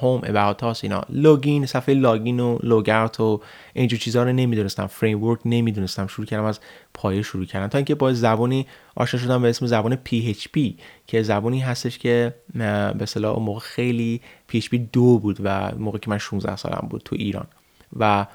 هوم 0.00 0.20
about 0.20 0.60
us 0.60 0.78
اینا. 0.82 1.02
لوگین 1.08 1.66
صفحه 1.66 1.94
لاگین 1.94 2.40
و 2.40 2.58
لوگ 2.62 2.88
اوت 2.88 3.20
و 3.20 3.40
اینجور 3.74 3.98
چیزها 3.98 4.22
رو 4.22 4.32
نمی‌دونستم. 4.32 4.86
فریم 4.86 5.24
ورک 5.24 5.40
نمی‌دونستم. 5.44 6.06
شروع 6.06 6.26
کردم 6.26 6.44
از 6.44 6.60
پایه 6.94 7.22
شروع 7.22 7.44
کردم 7.44 7.66
تا 7.66 7.78
اینکه 7.78 7.94
با 7.94 8.12
زبانی 8.12 8.66
آشنا 8.96 9.20
شدم 9.20 9.42
به 9.42 9.48
اسم 9.48 9.66
زبان 9.66 9.98
PHP 10.08 10.60
که 11.06 11.22
زبانی 11.22 11.60
هستش 11.60 11.98
که 11.98 12.34
به 12.54 13.02
اصطلاح 13.02 13.38
موقع 13.38 13.60
خیلی 13.60 14.20
PHP 14.52 14.78
دو 14.92 15.18
بود 15.18 15.38
و 15.42 15.72
موقع 15.78 15.98
که 15.98 16.10
من 16.10 16.18
16 16.18 16.56
سالم 16.56 16.86
بود 16.90 17.02
تو 17.04 17.16
ایران. 17.18 17.46
و 17.96 18.26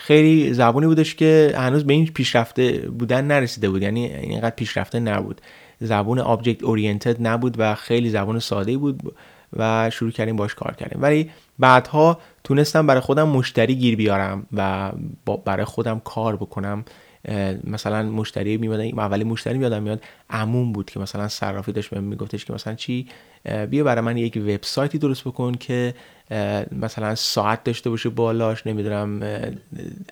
خیلی 0.00 0.52
زبانی 0.52 0.86
بودش 0.86 1.14
که 1.14 1.54
هنوز 1.56 1.84
به 1.84 1.92
این 1.92 2.06
پیشرفته 2.06 2.72
بودن 2.72 3.24
نرسیده 3.24 3.70
بود. 3.70 3.82
یعنی 3.82 4.06
اینقدر 4.06 4.54
پیشرفته 4.56 5.00
نبود. 5.00 5.40
زبان 5.80 6.18
آبجکت 6.18 6.62
اورینتد 6.62 7.26
نبود 7.26 7.54
و 7.58 7.74
خیلی 7.74 8.10
زبان 8.10 8.38
ساده 8.38 8.76
بود 8.76 9.14
و 9.56 9.90
شروع 9.90 10.10
کردیم 10.10 10.36
باش 10.36 10.54
کار 10.54 10.74
کردیم. 10.74 11.02
ولی 11.02 11.30
بعدها 11.58 12.18
تونستم 12.44 12.86
برای 12.86 13.00
خودم 13.00 13.28
مشتری 13.28 13.74
گیر 13.74 13.96
بیارم 13.96 14.46
و 14.52 14.92
برای 15.44 15.64
خودم 15.64 16.00
کار 16.04 16.36
بکنم. 16.36 16.84
مثلا 17.64 18.02
مشتری 18.02 18.56
میمدن 18.56 18.98
اولی 18.98 19.24
مشتری 19.24 19.58
میادم 19.58 19.82
میاد 19.82 20.02
عموم 20.30 20.72
بود 20.72 20.90
که 20.90 21.00
مثلا 21.00 21.28
صرافی 21.28 21.72
داشت 21.72 21.90
بهم 21.90 22.04
میگفتش 22.04 22.44
که 22.44 22.52
مثلا 22.52 22.74
چی 22.74 23.06
بیا 23.70 23.84
برای 23.84 24.04
من 24.04 24.16
یک 24.16 24.36
وبسایتی 24.36 24.98
درست 24.98 25.24
بکن 25.24 25.52
که 25.52 25.94
مثلا 26.72 27.14
ساعت 27.14 27.64
داشته 27.64 27.90
باشه 27.90 28.08
بالاش 28.08 28.66
نمی‌دونم 28.66 29.22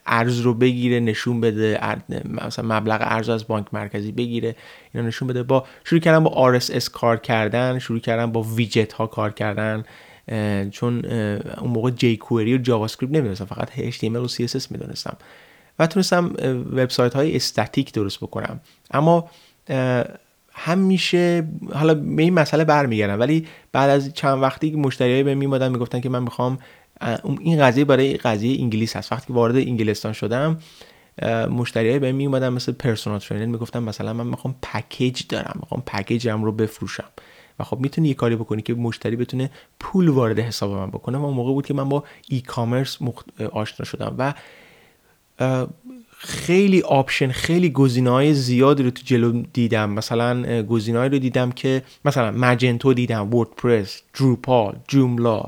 ارز 0.07 0.41
رو 0.41 0.55
بگیره 0.55 1.01
نشون 1.01 1.41
بده 1.41 1.81
مثلا 2.25 2.77
مبلغ 2.77 2.99
ارز 3.01 3.29
از 3.29 3.47
بانک 3.47 3.67
مرکزی 3.73 4.13
بگیره 4.13 4.57
اینا 4.95 5.07
نشون 5.07 5.29
بده. 5.29 5.43
با 5.43 5.65
شروع 5.85 6.01
کردم 6.01 6.25
با 6.25 6.59
RSS 6.59 6.85
کار 6.85 7.17
کردن 7.17 7.79
شروع 7.79 7.99
کردم 8.01 8.33
با 8.33 8.43
ویجت 8.43 8.93
ها 8.93 9.07
کار 9.07 9.33
کردن 9.33 9.85
چون 10.71 11.05
اون 11.61 11.71
موقع 11.71 11.91
jQuery 11.91 12.55
و 12.55 12.59
JavaScript 12.59 13.15
نمی‌دونستم 13.15 13.45
فقط 13.45 13.71
HTML 13.71 14.17
و 14.17 14.29
CSS 14.29 14.71
می‌دونستم. 14.71 15.17
و 15.79 15.87
تونستم 15.87 16.33
وبسایت 16.73 17.15
های 17.15 17.37
استاتیک 17.37 17.93
درست 17.93 18.19
بکنم. 18.19 18.61
اما 18.91 19.31
همیشه 20.53 21.49
حالا 21.75 21.95
به 21.95 22.23
این 22.23 22.35
مسئله 22.35 22.65
برمیگردم 22.65 23.21
ولی 23.21 23.47
بعد 23.73 23.91
از 23.91 24.15
چند 24.15 24.43
وقتی 24.43 24.71
که 24.71 24.77
مشتریای 24.77 25.23
به 25.23 25.35
من 25.35 25.44
می‌اومدن 25.44 25.73
می‌گفتن 25.73 26.01
که 26.01 26.09
من 26.09 26.23
می‌خوام 26.23 26.59
این 27.41 27.61
قضیه 27.61 27.85
برای 27.85 28.17
قضیه 28.17 28.61
انگلیس 28.61 28.97
هست. 28.97 29.13
وقتی 29.13 29.27
که 29.27 29.33
وارد 29.33 29.57
انگلستان 29.57 30.13
شدم 30.13 30.59
مشتریای 31.51 31.99
به 31.99 32.13
من 32.13 32.29
مثل 32.29 32.73
personal 32.73 33.19
trainer 33.19 33.47
می‌گفتن 33.47 33.79
مثلا 33.79 34.13
من 34.13 34.27
می‌خوام 34.27 34.55
پکیج 34.63 35.23
دارم 35.29 35.59
می‌خوام 35.61 35.83
پکیجم 35.87 36.45
رو 36.45 36.53
بفروشم. 36.53 37.05
و 37.59 37.65
خب 37.65 37.79
می‌تونی 37.79 38.09
یه 38.09 38.15
کاری 38.15 38.37
بکنی 38.37 38.63
که 38.63 38.75
مشتری 38.75 39.17
بتونه 39.17 39.51
پول 39.81 40.09
وارد 40.09 40.39
حساب 40.39 40.71
من 40.71 40.91
بکنه. 40.91 41.19
و 41.19 41.25
اون 41.25 41.35
موقع 41.35 41.53
بود 41.53 41.67
که 41.67 41.75
من 41.75 41.89
با 41.89 42.05
e-commerce 42.29 42.99
آشنا 43.53 43.87
شدم. 43.87 44.15
و 44.19 44.35
خیلی 46.19 46.83
option 46.83 47.31
خیلی 47.31 47.71
گزینه 47.71 48.11
های 48.11 48.35
زیادی 48.35 48.83
رو 48.83 48.91
تو 48.91 49.03
جلو 49.05 49.43
دیدم. 49.53 49.91
مثلا 49.91 50.63
گزینه 50.63 51.09
رو 51.09 51.19
دیدم 51.19 51.53
که 51.53 51.83
مثلا 52.05 52.31
Magento 52.31 52.95
دیدم 52.95 53.35
WordPress 53.35 54.03
Drupal 54.15 54.77
Joomla. 54.89 55.45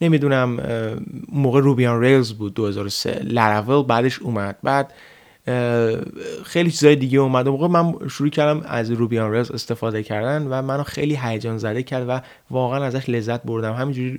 نمی‌دونم 0.00 0.60
موقع 1.32 1.60
Ruby 1.60 1.87
on 1.87 2.00
Rails 2.00 2.32
بود 2.32 2.54
2003 2.54 3.20
لراول 3.24 3.86
بعدش 3.86 4.18
اومد. 4.18 4.56
بعد 4.62 4.92
خیلی 6.44 6.70
چیزای 6.70 6.96
دیگه 6.96 7.18
اومد. 7.18 7.48
موقع 7.48 7.66
من 7.66 8.08
شروع 8.08 8.30
کردم 8.30 8.62
از 8.68 8.90
Ruby 8.90 9.18
on 9.18 9.32
Rails 9.32 9.50
استفاده 9.50 10.02
کردن 10.02 10.46
و 10.46 10.62
منو 10.62 10.82
خیلی 10.82 11.18
هیجان 11.22 11.58
زده 11.58 11.82
کرد 11.82 12.08
و 12.08 12.20
واقعا 12.50 12.84
ازش 12.84 13.08
لذت 13.08 13.42
بردم. 13.42 13.74
همینجوری 13.74 14.18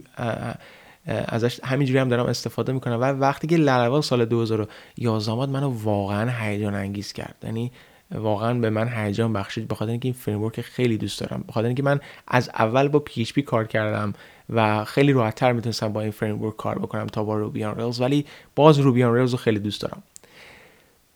ازش 1.05 1.59
همینجوری 1.63 1.99
هم 1.99 2.09
دارم 2.09 2.25
استفاده 2.25 2.73
می‌کنم 2.73 3.01
و 3.01 3.03
وقتی 3.03 3.47
که 3.47 3.57
لراول 3.57 4.01
سال 4.01 4.25
2011 4.25 5.31
آمد 5.31 5.49
منو 5.49 5.69
واقعا 5.83 6.31
هیجان 6.39 6.75
انگیز 6.75 7.13
کرد. 7.13 7.35
یعنی 7.43 7.71
واقعا 8.15 8.53
به 8.53 8.69
من 8.69 8.87
هیجان 8.87 9.33
بخشید 9.33 9.67
بخاطر 9.67 9.91
اینکه 9.91 10.07
این 10.07 10.13
framework 10.13 10.61
خیلی 10.61 10.97
دوست 10.97 11.19
دارم. 11.19 11.43
بخاطر 11.47 11.67
اینکه 11.67 11.83
من 11.83 11.99
از 12.27 12.49
اول 12.49 12.87
با 12.87 13.03
PHP 13.09 13.39
کار 13.39 13.67
کردم 13.67 14.13
و 14.49 14.85
خیلی 14.85 15.13
راحتتر 15.13 15.51
می‌تونستم 15.51 15.93
با 15.93 16.01
این 16.01 16.11
framework 16.11 16.57
کار 16.57 16.79
بکنم 16.79 17.07
تا 17.07 17.23
با 17.23 17.35
Ruby 17.35 17.63
on 17.63 17.77
Rails 17.77 18.01
ولی 18.01 18.25
باز 18.55 18.79
Ruby 18.79 19.03
on 19.03 19.15
Rails 19.15 19.31
رو 19.31 19.37
خیلی 19.37 19.59
دوست 19.59 19.81
دارم. 19.81 20.03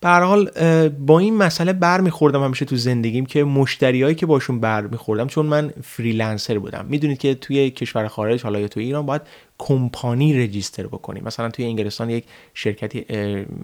به 0.01 0.05
هر 0.05 0.09
حال 0.09 0.49
با 0.89 1.19
این 1.19 1.37
مسئله 1.37 1.73
برمیخوردم 1.73 2.43
همیشه 2.43 2.65
تو 2.65 2.75
زندگیم 2.75 3.25
که 3.25 3.43
مشتریایی 3.43 4.15
که 4.15 4.25
باشون 4.25 4.59
برمیخوردم 4.59 5.27
چون 5.27 5.45
من 5.45 5.73
freelancer 5.83 6.59
بودم. 6.59 6.85
می‌دونید 6.89 7.17
که 7.17 7.35
توی 7.35 7.69
کشور 7.69 8.07
خارج 8.07 8.43
حالا 8.43 8.59
یا 8.59 8.67
توی 8.67 8.83
ایران 8.83 9.05
باید 9.05 9.21
کمپانی 9.57 10.43
register 10.43 10.87
بکنیم. 10.87 11.23
مثلا 11.23 11.49
توی 11.49 11.65
انگلستان 11.65 12.09
یک 12.09 12.25
شرکتی 12.53 13.05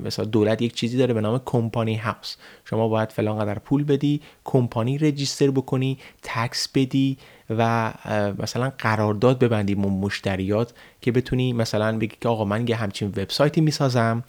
مثلا 0.04 0.26
دولت 0.26 0.62
یک 0.62 0.74
چیزی 0.74 0.98
داره 0.98 1.14
به 1.14 1.22
نام 1.22 1.42
Company 1.46 1.96
House. 1.96 2.36
شما 2.66 2.88
باید 2.88 3.12
فلان 3.12 3.40
قدر 3.40 3.60
پول 3.60 3.84
بدی 3.84 4.22
کمپانی 4.44 4.98
register 4.98 5.52
بکنی 5.52 5.98
tax 6.24 6.68
بدی 6.76 7.18
و 7.50 7.94
مثلا 8.40 8.72
قرارداد 8.78 9.40
ببندی 9.40 9.76
با 9.76 9.90
مشتریات 9.90 10.74
که 11.02 11.12
بتونی 11.12 11.54
مثلا 11.54 11.98
بگی 11.98 12.16
که 12.22 12.30
آقا 12.30 12.46
من 12.46 12.68
یه 12.68 12.76
همچین 12.76 13.08
وبسایتی 13.08 13.62
می‌سازم 13.62 14.24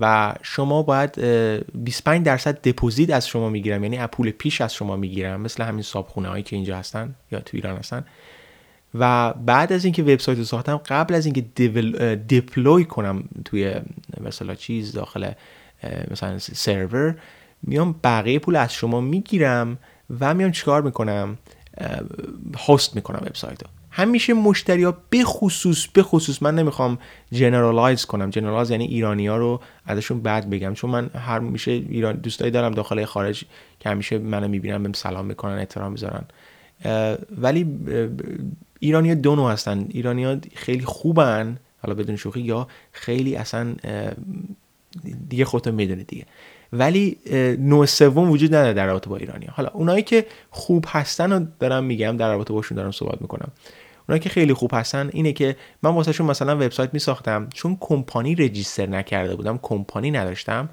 و 0.00 0.34
شما 0.42 0.82
باید 0.82 1.20
25 1.74 2.26
درصد 2.26 2.62
دپوزیت 2.62 3.10
از 3.10 3.28
شما 3.28 3.48
می‌گیرم. 3.48 3.84
یعنی 3.84 4.06
پول 4.06 4.30
پیش 4.30 4.60
از 4.60 4.74
شما 4.74 4.96
می‌گیرم. 4.96 5.40
مثل 5.40 5.62
همین 5.62 5.82
صابخونه 5.82 6.28
هایی 6.28 6.42
که 6.42 6.56
اینجا 6.56 6.76
هستن 6.76 7.14
یا 7.32 7.40
تو 7.40 7.56
ایران 7.56 7.76
هستن. 7.76 8.04
و 8.94 9.32
بعد 9.32 9.72
از 9.72 9.84
اینکه 9.84 10.02
وبسایت 10.02 10.38
رو 10.38 10.44
ساختم 10.44 10.76
قبل 10.76 11.14
از 11.14 11.26
اینکه 11.26 11.40
دیپلوی 12.28 12.84
کنم 12.84 13.24
توی 13.44 13.74
مثلا 14.20 14.54
چیز 14.54 14.92
داخل 14.92 15.30
مثلا 16.10 16.38
سرور 16.38 17.14
میام 17.62 17.94
بقیه 18.04 18.38
پول 18.38 18.56
از 18.56 18.72
شما 18.72 19.00
می‌گیرم 19.00 19.78
و 20.20 20.34
میام 20.34 20.52
چیکار 20.52 20.82
می‌کنم؟ 20.82 21.38
host 22.66 22.96
می‌کنم 22.96 23.18
وبسایت 23.26 23.62
رو. 23.62 23.68
همیشه 23.90 24.34
مشتری 24.34 24.84
ها 24.84 24.96
بخصوص 25.12 25.86
بخصوص 25.94 26.42
من 26.42 26.54
نمی‌خوام 26.54 26.98
generalize 27.32 28.04
کنم. 28.04 28.30
generalize 28.30 28.70
یعنی 28.70 28.84
ایرانی 28.84 29.26
ها 29.26 29.36
رو 29.36 29.60
ازشون 29.86 30.22
بد 30.22 30.48
بگم. 30.48 30.74
چون 30.74 30.90
من 30.90 31.10
همیشه 31.14 31.70
ایران 31.70 32.16
دوستایی 32.16 32.50
دارم 32.50 32.72
داخل 32.72 33.04
خارج 33.04 33.44
که 33.80 33.90
همیشه 33.90 34.18
منو 34.18 34.48
می‌بینن 34.48 34.82
بهم 34.82 34.92
سلام 34.92 35.26
می‌کنن 35.26 35.58
احترام 35.58 35.92
می‌ذارن. 35.92 36.24
ولی 37.38 37.66
ایرانی 38.78 39.08
ها 39.08 39.14
دو 39.14 39.36
نوع 39.36 39.52
هستن. 39.52 39.86
ایرانی 39.88 40.24
ها 40.24 40.36
خیلی 40.54 40.84
خوبن 40.84 41.56
حالا 41.82 41.94
بدون 41.94 42.16
شوخی 42.16 42.40
یا 42.40 42.68
خیلی 42.92 43.36
اصلا 43.36 43.74
دیگه 45.28 45.44
خودتون 45.44 45.74
می‌دونید 45.74 46.06
دیگه. 46.06 46.24
ولی 46.72 47.18
نوع 47.58 47.86
سوم 47.86 48.30
وجود 48.30 48.54
نداره 48.54 48.72
در 48.72 48.86
رابطه 48.86 49.10
با 49.10 49.16
ایرانی 49.16 49.46
حالا 49.46 49.68
اونایی 49.68 50.02
که 50.02 50.26
خوب 50.50 50.84
هستن 50.88 51.32
رو 51.32 51.46
دارم 51.60 51.84
میگم 51.84 52.16
در 52.16 52.32
رابطه 52.32 52.52
باشون 52.52 52.76
دارم 52.76 52.90
صحبت 52.90 53.22
می‌کنم. 53.22 53.48
اونایی 54.08 54.20
که 54.20 54.28
خیلی 54.28 54.54
خوب 54.54 54.70
هستن 54.74 55.10
اینه 55.12 55.32
که 55.32 55.56
من 55.82 55.90
واسهشون 55.90 56.26
مثلا 56.26 56.56
وبسایت 56.56 56.94
میساختم. 56.94 57.48
چون 57.54 57.76
کمپانی 57.80 58.34
register 58.34 58.86
نکرده 58.86 59.36
بودم 59.36 59.58
کمپانی 59.62 60.10
نداشتم. 60.10 60.68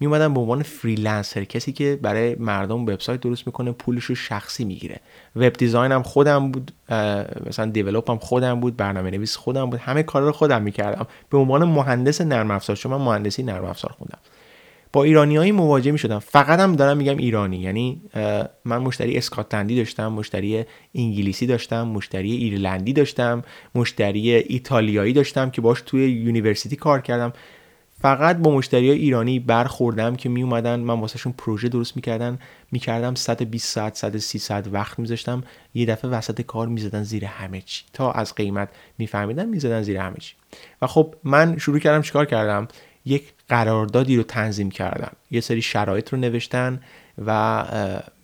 میومدم 0.00 0.34
به 0.34 0.40
عنوان 0.40 0.62
freelancer 0.62 1.44
کسی 1.44 1.72
که 1.72 1.98
برای 2.02 2.34
مردم 2.34 2.82
وبسایت 2.82 3.20
درست 3.20 3.46
می‌کنه 3.46 3.72
پولش 3.72 4.04
رو 4.04 4.14
شخصی 4.14 4.64
می‌گیره. 4.64 5.00
web 5.36 5.52
designer 5.52 5.96
م 5.96 6.02
خودم 6.02 6.50
بود 6.50 6.72
مثلا 7.46 7.70
developer 7.70 8.11
م 8.11 8.16
خودم 8.16 8.60
بود 8.60 8.76
برنامه 8.76 9.10
نویس 9.10 9.36
خودم 9.36 9.70
بود 9.70 9.80
همه 9.80 10.02
کار 10.02 10.22
رو 10.22 10.32
خودم 10.32 10.62
می‌کردم. 10.62 11.06
به 11.30 11.38
عنوان 11.38 11.64
مهندس 11.64 12.20
نرم 12.20 12.50
افزار 12.50 12.76
چون 12.76 12.92
من 12.92 13.04
مهندسی 13.04 13.42
نرم 13.42 13.64
افزار 13.64 13.92
خوندم. 13.92 14.18
با 14.92 15.04
ایرانیایی 15.04 15.52
مواجه 15.52 15.92
می 15.92 15.98
شدم 15.98 16.18
فقط 16.18 16.60
هم 16.60 16.76
دارم 16.76 16.96
میگم 16.96 17.16
ایرانی 17.16 17.56
یعنی 17.56 18.02
من 18.64 18.78
مشتری 18.78 19.16
اسکاتلندی 19.16 19.76
داشتم 19.76 20.12
مشتری 20.12 20.64
انگلیسی 20.94 21.46
داشتم 21.46 21.88
مشتری 21.88 22.32
ایرلندی 22.32 22.92
داشتم 22.92 23.42
مشتری 23.74 24.34
ایتالیایی 24.34 25.12
داشتم 25.12 25.50
که 25.50 25.60
باش 25.60 25.82
توی 25.86 26.10
university 26.10 26.76
کار 26.76 27.00
کردم. 27.00 27.32
فقط 28.00 28.36
با 28.36 28.50
مشتری 28.50 28.90
ایرانی 28.90 29.38
برخوردم 29.38 30.16
که 30.16 30.28
می 30.28 30.42
اومدن. 30.42 30.80
من 30.80 31.00
واسهشون 31.00 31.34
پروژه 31.38 31.68
درست 31.68 31.96
می‌کردن. 31.96 32.38
می‌کردم 32.72 33.14
120 33.14 33.74
ساعت 33.74 33.96
130 33.96 34.38
ساعت 34.38 34.68
وقت 34.72 34.98
میذاشتم. 34.98 35.42
یه 35.74 35.86
دفعه 35.86 36.10
وسط 36.10 36.40
کار 36.40 36.68
می‌زدن 36.68 37.02
زیر 37.02 37.24
همه 37.24 37.60
چی. 37.60 37.84
تا 37.92 38.12
از 38.12 38.34
قیمت 38.34 38.68
میفهمیدن 38.98 39.48
می‌زدن 39.48 39.82
زیر 39.82 39.96
همه 39.96 40.16
چی. 40.16 40.34
و 40.82 40.86
خب 40.86 41.14
من 41.24 41.58
شروع 41.58 41.78
کردم 41.78 42.02
چیکار 42.02 42.24
کردم؟ 42.24 42.68
یک 43.04 43.32
قراردادی 43.48 44.16
رو 44.16 44.22
تنظیم 44.22 44.70
کردن 44.70 45.10
یه 45.30 45.40
سری 45.40 45.62
شرایط 45.62 46.12
رو 46.12 46.18
نوشتن 46.18 46.80
و 47.26 47.64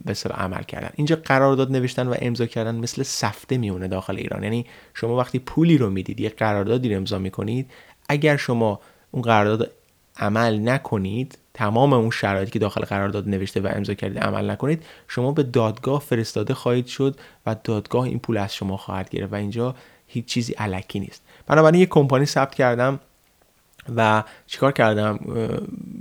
به 0.04 0.14
عمل 0.35 0.62
کردن. 0.62 0.90
اینجا 0.95 1.16
قرارداد 1.25 1.73
نوشتن 1.73 2.09
و 2.09 2.14
امضا 2.18 2.47
کردن 2.47 2.75
مثل 2.75 3.02
سفته 3.02 3.59
میونه 3.59 3.88
داخل 3.88 4.16
ایران. 4.16 4.42
یعنی 4.42 4.66
شما 4.95 5.16
وقتی 5.16 5.38
پولی 5.38 5.78
رو 5.78 5.90
می‌دید 5.90 6.21
یه 6.21 6.28
قراردادی 6.28 6.88
رو 6.90 6.97
امضا 6.97 7.18
می‌کنید 7.18 7.71
اگر 8.09 8.37
شما 8.37 8.80
اون 9.11 9.23
قرارداد 9.23 9.71
عمل 10.17 10.69
نکنید 10.69 11.39
تمام 11.55 11.93
اون 11.93 12.11
شرایطی 12.11 12.51
که 12.51 12.59
داخل 12.59 12.85
قرارداد 12.85 13.29
نوشته 13.29 13.61
و 13.61 13.71
امضا 13.75 13.95
کردید 13.95 14.19
عمل 14.19 14.51
نکنید 14.51 14.83
شما 15.09 15.33
به 15.33 15.43
دادگاه 15.43 16.01
فرستاده 16.01 16.55
خواهید 16.55 16.87
شد 16.87 17.17
و 17.47 17.57
دادگاه 17.65 18.05
این 18.05 18.19
پول 18.19 18.37
از 18.37 18.55
شما 18.55 18.77
خواهد 18.77 19.09
گرفت 19.09 19.33
و 19.33 19.37
اینجا 19.37 19.75
هیچ 20.07 20.25
چیزی 20.27 20.53
علکی 20.53 21.01
نیست. 21.01 21.23
بنابراین 21.47 21.81
یک 21.81 21.89
کمپانی 21.89 22.27
ثبت 22.27 22.55
کردم 22.55 23.01
و 23.97 24.23
چیکار 24.47 24.73
کردم؟ 24.73 25.19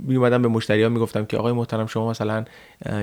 میومدم 0.04 0.42
به 0.42 0.48
مشتری 0.48 0.82
ها 0.82 0.88
می‌گفتم 0.88 1.24
که 1.24 1.36
آقای 1.36 1.52
محترم 1.52 1.86
شما 1.86 2.10
مثلا 2.10 2.44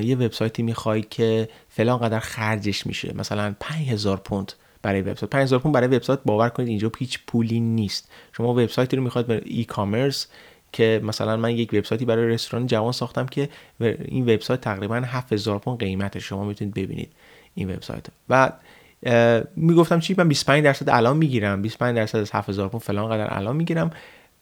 یه 0.01 0.15
وبسایتی 0.15 0.63
می‌خوای 0.63 1.01
که 1.01 1.49
فلان 1.69 1.97
قدر 1.97 2.19
خرجش 2.19 2.87
میشه 2.87 3.13
مثلا 3.17 3.55
5000 3.59 4.17
پوند. 4.17 4.53
برای 4.83 5.01
وبسایت. 5.01 5.29
5000 5.29 5.59
پوند 5.59 5.75
برای 5.75 5.87
وبسایت 5.87 6.19
باور 6.25 6.49
کنید 6.49 6.69
اینجا 6.69 6.91
هیچ 6.97 7.19
پولی 7.27 7.59
نیست. 7.59 8.11
شما 8.37 8.53
وبسایتی 8.53 8.95
رو 8.97 9.03
می‌خواد 9.03 9.25
به 9.25 9.41
ای 9.45 9.63
کامرس 9.63 10.27
که 10.71 11.01
مثلا 11.03 11.37
من 11.37 11.51
یک 11.51 11.73
وبسایتی 11.73 12.05
برای 12.05 12.27
رستوران 12.27 12.67
جوان 12.67 12.91
ساختم 12.91 13.25
که 13.25 13.49
این 13.79 14.23
وبسایت 14.23 14.61
تقریبا 14.61 14.95
7000 14.95 15.59
پوند 15.59 15.79
قیمته. 15.79 16.19
شما 16.19 16.45
می‌تونید 16.45 16.73
ببینید 16.73 17.11
این 17.55 17.71
وبسایت 17.71 18.05
و 18.29 18.51
می‌گفتم 19.55 19.99
چی؟ 19.99 20.15
من 20.17 20.27
25 20.27 20.63
درصد 20.63 20.89
الان 20.89 21.17
می‌گیرم. 21.17 21.61
25 21.61 21.95
درصد 21.95 22.17
از 22.17 22.31
7000 22.31 22.67
پوند 22.67 22.81
فلان 22.81 23.09
قدر 23.09 23.27
الان 23.29 23.55
می‌گیرم. 23.55 23.91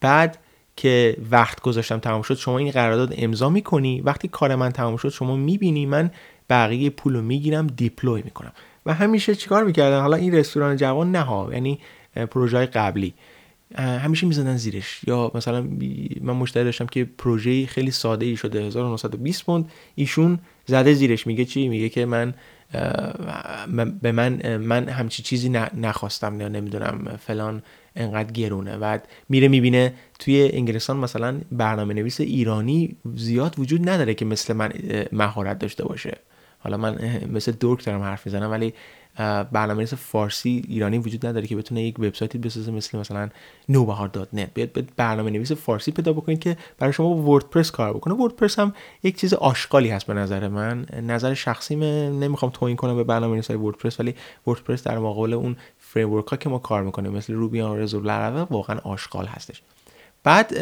بعد 0.01 0.38
که 0.75 1.17
وقت 1.31 1.62
گذاشتم 1.62 2.00
تمام 2.00 2.21
شد 2.21 2.36
شما 2.36 2.57
این 2.57 2.71
قرارداد 2.71 3.13
امضا 3.17 3.50
می‌کنی. 3.50 4.01
وقتی 4.01 4.27
کار 4.27 4.55
من 4.55 4.71
تمام 4.71 4.98
شد 4.98 5.10
شما 5.10 5.36
می‌بینی 5.36 5.86
من 5.86 6.12
بقیه 6.50 6.89
پول 6.89 7.15
رو 7.15 7.21
می‌گیرم 7.21 7.67
دیپلوی 7.67 8.21
می‌کنم. 8.21 8.51
و 8.85 8.93
همیشه 8.93 9.35
چیکار 9.35 9.63
می‌کردن؟ 9.63 10.01
حالا 10.01 10.17
این 10.17 10.35
رستوران 10.35 10.75
جوان 10.75 11.11
نه 11.11 11.53
یعنی 11.53 11.79
پروژه 12.15 12.65
قبلی. 12.65 13.13
همیشه 13.75 14.27
می‌زدن 14.27 14.57
زیرش. 14.57 15.01
یا 15.07 15.31
مثلا 15.35 15.61
من 16.21 16.33
مشتری 16.33 16.63
داشتم 16.63 16.85
که 16.85 17.05
پروژه 17.17 17.65
خیلی 17.65 17.91
ساده 17.91 18.25
ای 18.25 18.35
شده 18.35 18.59
1920 18.61 19.45
پوند. 19.45 19.71
ایشون 19.95 20.39
زده 20.65 20.93
زیرش. 20.93 21.27
میگه 21.27 21.45
چی؟ 21.45 21.67
میگه 21.67 21.89
که 21.89 22.05
من 22.05 22.33
به 24.01 24.11
من 24.11 24.57
من 24.57 24.89
همچی 24.89 25.23
چیزی 25.23 25.50
نخواستم 25.77 26.41
یا 26.41 26.47
نمی‌دونم 26.47 27.19
فلان 27.27 27.63
انقدر 27.95 28.31
گرونه. 28.31 28.77
و 28.77 29.00
میره 29.29 29.47
می‌بینه 29.47 29.93
توی 30.19 30.50
انگلستان 30.53 30.97
مثلا 30.97 31.41
برنامه 31.51 31.93
نویس 31.93 32.21
ایرانی 32.21 32.95
زیاد 33.15 33.59
وجود 33.59 33.89
نداره 33.89 34.13
که 34.13 34.25
مثل 34.25 34.53
من 34.53 34.73
مهارت 35.11 35.59
داشته 35.59 35.83
باشه. 35.85 36.17
حالا 36.63 36.77
من 36.77 37.22
مثل 37.32 37.51
دورک 37.51 37.86
دارم 37.86 38.01
حرف 38.01 38.25
می‌زنم 38.25 38.51
ولی 38.51 38.74
برنامه‌نویس 39.51 39.94
فارسی 39.94 40.63
ایرانی 40.68 40.98
وجود 40.98 41.25
نداره 41.25 41.48
که 41.48 41.56
بتونه 41.56 41.84
یک 41.84 42.00
وبسایتی 42.00 42.38
بسازه 42.38 42.72
مثل 42.72 42.98
مثلا 42.98 43.30
نوبهار 43.70 44.08
دات 44.08 44.34
نت. 44.34 44.53
بیاد 44.53 44.70
برنامه 44.98 45.32
نویس 45.32 45.51
فارسی 45.51 45.91
پیدا 45.91 46.13
بکنید 46.13 46.39
که 46.39 46.58
برای 46.77 46.94
شما 46.94 47.13
با 47.13 47.32
وردپرس 47.32 47.72
کار 47.72 47.94
بکنه. 47.94 48.13
وردپرس 48.13 48.60
هم 48.60 48.74
یک 49.03 49.20
چیز 49.20 49.34
آشغالی 49.34 49.89
هست 49.89 50.08
به 50.08 50.13
نظر 50.13 50.48
من. 50.48 50.86
نظر 51.03 51.34
شخصی 51.34 51.75
من 51.75 52.20
نمی‌خوام 52.20 52.51
توهین 52.51 52.77
کنم 52.77 52.96
به 52.96 53.03
برنامه 53.03 53.34
نویسای 53.34 53.58
وردپرس 53.58 54.00
ولی 54.00 54.15
وردپرس 54.48 54.84
در 54.84 55.00
مقابل 55.00 55.34
اون 55.34 55.56
فریم 55.80 56.10
ها 56.10 56.22
که 56.22 56.50
ما 56.50 56.60
کار 56.60 56.84
می‌کنیم 56.84 57.12
مثل 57.12 57.34
روبی 57.34 57.62
آن 57.62 57.80
رزول 57.80 58.30
واقعا 58.50 58.77
آشغال 58.80 59.25
هستش. 59.25 59.62
بعد 60.24 60.53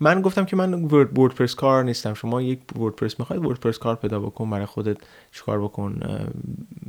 من 0.00 0.22
گفتم 0.22 0.44
که 0.44 0.56
من 0.56 0.74
وردپرس 0.84 1.54
کار 1.54 1.84
نیستم. 1.84 2.14
شما 2.14 2.42
یک 2.42 2.58
وردپرس 2.78 3.18
می‌خواید 3.18 3.44
وردپرس 3.44 3.78
کار 3.78 3.96
پیدا 3.96 4.20
بکن. 4.20 4.50
برای 4.50 4.66
خودت 4.66 4.96
چیکار 5.32 5.62
بکن؟ 5.62 6.00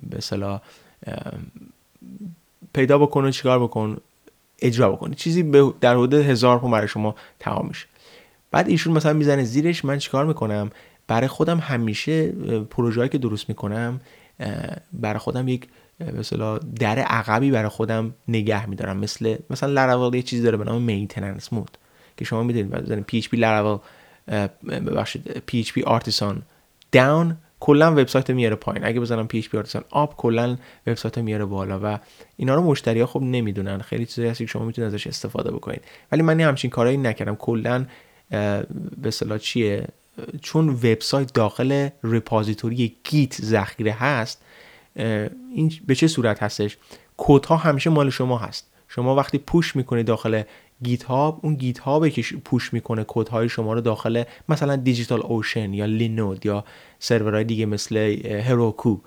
به 0.10 0.18
اصطلاح 0.18 0.62
پیدا 2.74 2.98
بکن 2.98 3.26
و 3.26 3.32
چیکار 3.32 3.60
بکن؟ 3.60 3.98
اجرا 4.60 4.92
بکن. 4.92 5.12
چیزی 5.14 5.44
در 5.82 5.94
حدود 5.94 6.14
هزار 6.14 6.60
پون 6.60 6.72
برای 6.72 6.88
شما 6.88 7.16
تمام 7.40 7.68
میشه. 7.68 7.88
بعد 8.52 8.70
ایشون 8.70 8.94
مثلا 8.94 9.14
می‌زنه 9.14 9.44
زیرش 9.44 9.86
من 9.86 9.98
چیکار 9.98 10.26
می‌کنم؟ 10.26 10.70
برای 11.08 11.28
خودم 11.28 11.60
همیشه 11.60 12.32
پروژه‌ای 12.70 13.10
که 13.10 13.18
درست 13.18 13.50
می‌کنم 13.50 14.00
برای 14.94 15.20
خودم 15.20 15.48
یک 15.48 15.68
مثلا 16.18 16.58
در 16.58 17.00
عقبی 17.00 17.52
برای 17.52 17.70
خودم 17.70 18.14
نگه 18.28 18.70
میدارم. 18.70 18.98
مثل 18.98 19.38
مثلا 19.50 19.74
لراول 19.74 20.16
یه 20.16 20.22
چیزی 20.22 20.44
داره 20.44 20.58
به 20.58 20.64
نام 20.64 20.82
مینتیننس 20.82 21.54
مود 21.54 21.78
که 22.18 22.26
شما 22.26 22.44
می‌دونید 22.44 22.70
بزنید 22.70 23.06
PHP 23.12 23.38
Laravel 23.38 23.80
ببخشید 24.70 25.44
PHP 25.52 25.82
Artisan 25.82 26.36
down 26.96 27.34
کلا 27.60 27.92
وبسایت 27.92 28.30
میاره 28.30 28.56
پایین. 28.56 28.86
اگه 28.86 29.00
بزنم 29.00 29.28
PHP 29.34 29.66
Artisan 29.66 29.82
آپ 29.92 30.16
کلا 30.18 30.58
وبسایت 30.88 31.18
میاره 31.18 31.46
بالا 31.46 31.80
و 31.84 32.00
اینا 32.38 32.56
رو 32.56 32.62
مشتری 32.62 33.00
ها 33.00 33.06
خب 33.06 33.22
نمی‌دونن. 33.22 33.82
خیلی 33.82 34.06
چیزایی 34.06 34.30
هست 34.30 34.40
که 34.40 34.46
شما 34.46 34.66
می‌تونید 34.66 34.94
ازش 34.94 35.08
استفاده 35.08 35.52
بکنید. 35.52 35.82
ولی 36.12 36.22
من 36.22 36.42
همچین 36.42 36.70
کارهایی 36.70 36.98
نکردم. 36.98 37.36
کلا 37.36 37.86
به 38.30 39.08
اصطلاح 39.08 39.38
چیه؟ 39.38 39.88
چون 40.42 40.70
وبسایت 40.70 41.34
داخل 41.34 41.90
repository 42.04 42.96
git 43.04 43.42
ذخیره 43.42 43.92
هست 43.92 44.42
این 44.96 45.72
به 45.88 45.96
چه 45.96 46.08
صورت 46.08 46.44
هستش؟ 46.44 46.78
کد 47.18 47.46
ها 47.46 47.56
همیشه 47.56 47.90
مال 47.90 48.10
شما 48.10 48.38
هست. 48.38 48.70
شما 48.88 49.16
وقتی 49.16 49.38
push 49.38 49.76
می‌کنید 49.76 50.06
داخل 50.06 50.44
GitHub 50.84 51.40
اون 51.44 51.56
GitHub 51.56 51.80
ه 51.80 52.10
که 52.10 52.24
push 52.46 52.74
می‌کنه 52.74 53.06
کد 53.08 53.30
های 53.30 53.50
شما 53.50 53.74
رو 53.74 53.82
داخل 53.82 54.24
مثلا 54.50 54.76
DigitalOcean 54.76 55.74
یا 55.74 55.86
Linode 55.86 56.46
یا 56.46 56.64
سرورهای 57.00 57.44
دیگه 57.44 57.66
مثل 57.66 57.98
Heroku. 58.26 58.98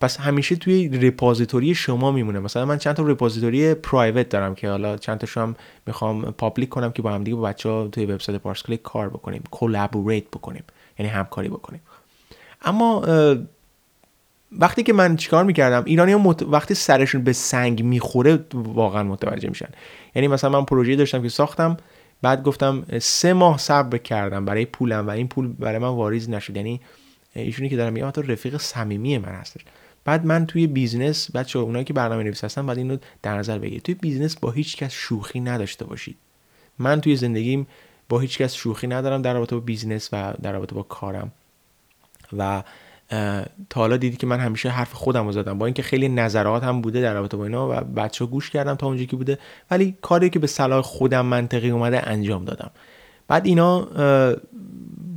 پس 0.00 0.20
همیشه 0.20 0.56
توی 0.56 0.88
repository 0.88 1.74
شما 1.74 2.12
میمونه. 2.12 2.38
مثلا 2.38 2.64
من 2.64 2.78
چند 2.78 2.94
تا 2.94 3.02
repository 3.02 3.74
private 3.74 4.28
دارم 4.28 4.54
که 4.54 4.70
حالا 4.70 4.96
چند 4.96 5.18
تاشو 5.18 5.40
هم 5.40 5.56
می‌خوام 5.86 6.22
public 6.22 6.68
کنم 6.68 6.92
که 6.92 7.02
با 7.02 7.10
هم 7.10 7.24
دیگه 7.24 7.36
با 7.36 7.42
بچه 7.42 7.68
ها 7.68 7.88
توی 7.88 8.06
وبسایت 8.06 8.40
پارس 8.40 8.62
کار 8.82 9.08
بکنیم 9.08 9.42
collaborate 9.50 10.28
بکنیم 10.28 10.64
یعنی 10.98 11.12
همکاری 11.12 11.48
بکنیم. 11.48 11.80
اما 12.62 13.02
وقتی 14.58 14.82
که 14.82 14.92
من 14.92 15.16
چیکار 15.16 15.44
می‌کردم 15.44 15.82
ایرانی 15.86 16.12
ها 16.12 16.18
مت... 16.18 16.42
وقتی 16.42 16.74
سرشون 16.74 17.24
به 17.24 17.32
سنگ 17.32 17.82
می‌خوره 17.82 18.44
واقعا 18.54 19.02
متوجه 19.02 19.48
میشن. 19.48 19.68
یعنی 20.14 20.28
مثلا 20.28 20.50
من 20.50 20.64
پروژه 20.64 20.96
داشتم 20.96 21.22
که 21.22 21.28
ساختم 21.28 21.76
بعد 22.22 22.42
گفتم 22.42 22.86
سه 23.00 23.32
ماه 23.32 23.58
صبر 23.58 23.98
کردم 23.98 24.44
برای 24.44 24.64
پولم 24.64 25.06
و 25.06 25.10
این 25.10 25.28
پول 25.28 25.48
برای 25.52 25.78
من 25.78 25.88
واریز 25.88 26.30
نشد. 26.30 26.56
یعنی 26.56 26.80
ایشونی 27.34 27.68
که 27.68 27.76
دارم 27.76 27.92
میگم 27.92 28.08
حتی 28.08 28.22
رفیق 28.22 28.56
صمیمی 28.56 29.18
من 29.18 29.28
هستش. 29.28 29.60
بعد 30.04 30.26
من 30.26 30.46
توی 30.46 30.66
business 30.66 31.36
بچه 31.36 31.58
اونایی 31.58 31.84
که 31.84 31.92
برنامه 31.92 32.22
نویس 32.22 32.44
هستن 32.44 32.66
بعد 32.66 32.78
اینو 32.78 32.96
در 33.22 33.38
نظر 33.38 33.58
بگیرید. 33.58 33.82
توی 33.82 33.94
business 33.94 34.36
با 34.36 34.50
هیچ 34.50 34.76
کس 34.76 34.92
شوخی 34.92 35.40
نداشته 35.40 35.84
باشید. 35.84 36.16
من 36.78 37.00
توی 37.00 37.16
زندگیم 37.16 37.66
با 38.08 38.18
هیچ 38.18 38.38
کس 38.38 38.54
شوخی 38.54 38.86
ندارم 38.86 39.22
در 39.22 39.34
رابطه 39.34 39.56
با 39.56 39.60
business 39.60 40.08
و 40.12 40.34
در 40.42 40.52
رابطه 40.52 40.74
با 40.74 40.82
کارم. 40.82 41.32
و 42.38 42.62
تا 43.70 43.80
حالا 43.80 43.96
دیدی 43.96 44.16
که 44.16 44.26
من 44.26 44.40
همیشه 44.40 44.68
حرف 44.68 44.92
خودم 44.92 45.26
رو 45.26 45.32
زدم. 45.32 45.58
با 45.58 45.66
اینکه 45.66 45.82
خیلی 45.82 46.08
نظرات 46.08 46.64
هم 46.64 46.80
بوده 46.80 47.00
در 47.00 47.14
رابطه 47.14 47.36
با 47.36 47.44
اینا 47.44 47.68
و 47.68 47.80
بچه 47.80 48.26
گوش 48.26 48.50
کردم 48.50 48.74
تا 48.74 48.86
اونجا 48.86 49.04
که 49.04 49.16
بوده 49.16 49.38
ولی 49.70 49.96
کاری 50.00 50.30
که 50.30 50.38
به 50.38 50.46
اصطلاح 50.46 50.82
خودم 50.82 51.26
منطقی 51.26 51.70
اومده 51.70 52.08
انجام 52.08 52.44
دادم. 52.44 52.70
بعد 53.28 53.46
اینا 53.46 53.88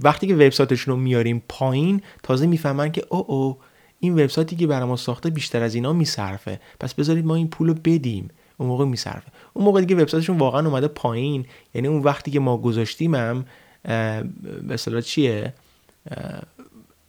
وقتی 0.03 0.27
که 0.27 0.35
وبسایتشون 0.35 0.93
رو 0.93 1.01
میاریم 1.01 1.43
پایین 1.49 2.01
تازه 2.23 2.47
می‌فهمن 2.47 2.91
که 2.91 3.03
او 3.09 3.31
او 3.31 3.57
این 3.99 4.13
وبسایتی 4.13 4.55
که 4.55 4.67
برای 4.67 4.87
ما 4.87 4.95
ساخته 4.95 5.29
بیشتر 5.29 5.63
از 5.63 5.75
اینا 5.75 5.93
میصرفه. 5.93 6.59
پس 6.79 6.93
بذارید 6.93 7.25
ما 7.25 7.35
این 7.35 7.47
پول 7.47 7.67
رو 7.67 7.73
بدیم. 7.73 8.29
اون 8.57 8.69
موقع 8.69 8.85
میصرفه. 8.85 9.31
اون 9.53 9.65
موقع 9.65 9.81
دیگه 9.81 10.01
وبسایتشون 10.01 10.37
واقعا 10.37 10.67
اومده 10.67 10.87
پایین. 10.87 11.45
یعنی 11.73 11.87
اون 11.87 12.01
وقتی 12.01 12.31
که 12.31 12.39
ما 12.39 12.57
گذاشتیم 12.57 13.15
هم 13.15 13.45
به 14.67 15.01
چیه؟ 15.05 15.53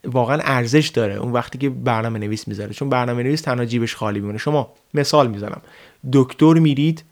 واقعا 0.04 0.38
ارزش 0.44 0.88
داره 0.88 1.14
اون 1.14 1.32
وقتی 1.32 1.58
که 1.58 1.70
برنامه 1.70 2.18
نویس 2.18 2.48
می‌ذاره. 2.48 2.72
چون 2.72 2.88
برنامه 2.88 3.22
نویس 3.22 3.40
تنها 3.40 3.64
جیبش 3.64 3.94
خالی 3.94 4.20
میمونه. 4.20 4.38
شما 4.38 4.72
مثال 4.94 5.30
می‌زنم. 5.30 5.60
دکتر 6.12 6.54
میرید 6.54 7.04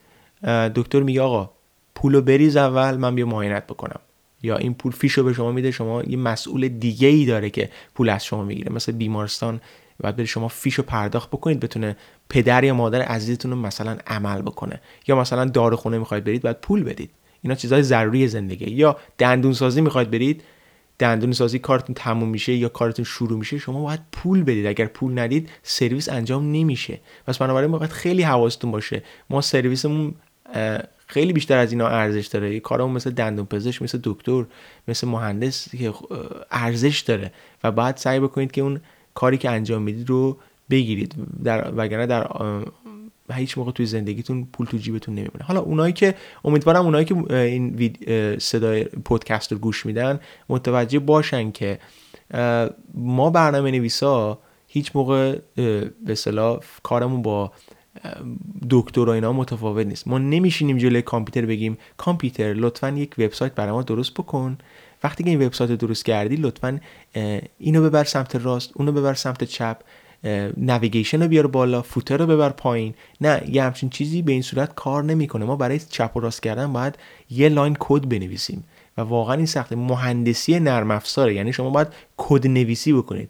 دکتر 0.75 1.01
میگه 1.01 1.21
آقا 1.21 1.51
پولو 1.95 2.21
بریز 2.21 2.57
اول 2.57 2.97
من 2.97 3.15
بیا 3.15 3.27
معاینت 3.27 3.67
بکنم. 3.67 4.01
یا 4.43 4.57
این 4.57 4.75
پول 4.75 4.93
فیشو 4.93 5.25
به 5.25 5.33
شما 5.33 5.53
میده 5.53 5.71
شما 5.71 6.03
یه 6.03 6.17
مسئول 6.17 6.69
دیگه 6.69 7.09
ای 7.09 7.25
داره 7.25 7.51
که 7.51 7.71
پول 7.95 8.09
از 8.09 8.25
شما 8.25 8.45
می‌گیره. 8.45 8.73
مثل 8.73 8.93
بیمارستان 8.93 9.61
باید 10.01 10.17
برید 10.17 10.29
شما 10.29 10.49
فیشو 10.49 10.83
پرداخت 10.83 11.31
بکنید 11.31 11.61
بتونه 11.61 11.97
پدر 12.29 12.65
یا 12.65 12.75
مادر 12.75 13.03
عزیزتون 13.03 13.51
رو 13.51 13.57
مثلا 13.57 13.97
عمل 14.07 14.43
بکنه. 14.43 14.81
یا 15.09 15.17
مثلا 15.17 15.45
داروخونه 15.45 15.99
می‌خواید 15.99 16.25
برید 16.25 16.43
باید 16.43 16.57
پول 16.61 16.83
بدید. 16.83 17.11
اینا 17.43 17.55
چیزهای 17.55 17.83
ضروری 17.83 18.29
زندگی. 18.29 18.71
یا 18.71 18.97
دندون 19.19 19.53
سازی 19.53 19.81
می‌خواید 19.81 20.11
برید 20.11 20.43
دندون 20.99 21.33
سازی 21.33 21.59
کارتون 21.59 21.95
تموم 21.95 22.29
میشه 22.29 22.53
یا 22.53 22.69
کارتون 22.69 23.05
شروع 23.05 23.39
میشه 23.39 23.59
شما 23.59 23.83
باید 23.83 24.01
پول 24.13 24.43
بدید. 24.43 24.67
اگر 24.67 24.87
پول 24.87 25.19
ندید 25.19 25.49
سرویس 25.63 26.09
انجام 26.09 26.53
نمیشه. 26.53 27.01
پس 27.27 27.39
بنابراین 27.39 27.73
باید 27.73 27.91
خیلی 27.91 28.23
حواستون 28.23 28.71
باشه. 28.71 29.03
ما 29.31 29.41
سرویسمون 29.41 30.15
خیلی 31.07 31.33
بیشتر 31.33 31.59
از 31.59 31.73
اینا 31.73 31.89
ارزش 31.89 32.27
داره. 32.27 32.61
کارمون 32.61 32.93
مثل 32.93 33.11
دندون 33.11 33.47
پزشک 33.47 33.83
مثل 33.83 33.99
دکتر 34.03 34.45
مثل 34.89 35.09
مهندس 35.09 35.69
که 35.77 35.95
ارزش 36.51 37.01
داره. 37.01 37.33
و 37.65 37.73
باید 37.73 37.97
سعی 37.97 38.21
بکنید 38.21 38.53
که 38.53 38.61
اون 38.61 38.81
کاری 39.15 39.39
که 39.39 39.51
انجام 39.51 39.83
می‌دید 39.83 40.09
رو 40.09 40.39
بگیرید. 40.71 41.15
در 41.45 41.73
وگرنه 41.77 42.07
در 42.07 42.27
هیچ 43.33 43.59
موقع 43.59 43.73
توی 43.73 43.87
زندگیتون 43.87 44.49
پول 44.53 44.67
تو 44.67 44.77
جیبتون 44.77 45.15
نمیمونه. 45.15 45.45
حالا 45.45 45.61
اونایی 45.61 45.93
که 45.93 46.15
امیدوارم 46.45 46.85
اونایی 46.85 47.05
که 47.05 47.35
این 47.35 47.97
صدای 48.39 48.85
پادکست 48.85 49.53
رو 49.53 49.59
گوش 49.59 49.87
میدن 49.87 50.21
متوجه 50.49 50.99
باشن 50.99 51.51
که 51.51 51.79
ما 52.95 53.31
برنامه 53.31 53.71
نویسا 53.71 54.39
هیچ 54.69 54.91
موقع 54.95 55.39
به 56.07 56.15
صلاح 56.15 56.61
کارمون 56.83 57.23
با 57.23 57.53
دکتر 58.71 59.01
و 59.01 59.09
اینا 59.09 59.33
متفاوت 59.33 59.87
نیست. 59.87 60.09
ما 60.09 60.19
نمیشینیم 60.19 60.79
جلوی 60.79 61.03
کامپیوتر 61.03 61.47
بگیم 61.47 61.79
کامپیوتر 61.97 62.55
لطفا 62.55 62.89
یک 62.89 63.15
وبسایت 63.19 63.55
برای 63.55 63.73
ما 63.73 63.83
درست 63.83 64.15
بکن. 64.15 64.59
وقتی 65.05 65.25
که 65.25 65.31
این 65.31 65.43
وبسایت 65.43 65.71
درست 65.71 66.05
کردی 66.05 66.37
لطفا 66.37 66.81
اینو 67.59 67.83
ببر 67.83 68.05
سمت 68.05 68.37
راست 68.37 68.71
اونو 68.75 68.93
ببر 68.93 69.15
سمت 69.15 69.45
چپ. 69.45 69.77
navigation 70.57 71.23
رو 71.23 71.29
بیار 71.29 71.47
بالا 71.47 71.83
footer 71.83 72.17
رو 72.17 72.27
ببر 72.27 72.49
پایین. 72.49 72.95
نه 73.21 73.43
یه 73.49 73.63
همچین 73.63 73.91
چیزی 73.91 74.23
به 74.23 74.33
این 74.33 74.43
صورت 74.43 74.75
کار 74.75 75.05
نمی‌کنه. 75.05 75.45
ما 75.45 75.57
برای 75.57 75.79
چپ 75.79 76.17
و 76.17 76.21
راست 76.21 76.43
کردن 76.43 76.73
باید 76.73 76.99
یه 77.31 77.49
line 77.49 77.77
کد 77.81 78.09
بنویسیم 78.09 78.65
و 78.99 79.01
واقعا 79.01 79.37
این 79.37 79.47
سخته. 79.47 79.77
مهندسی 79.77 80.61
نرم 80.61 80.91
افزاره. 80.91 81.35
یعنی 81.35 81.53
شما 81.53 81.71
باید 81.71 81.89
کد 82.17 82.47
نویسی 82.47 82.93
بکنید. 82.93 83.29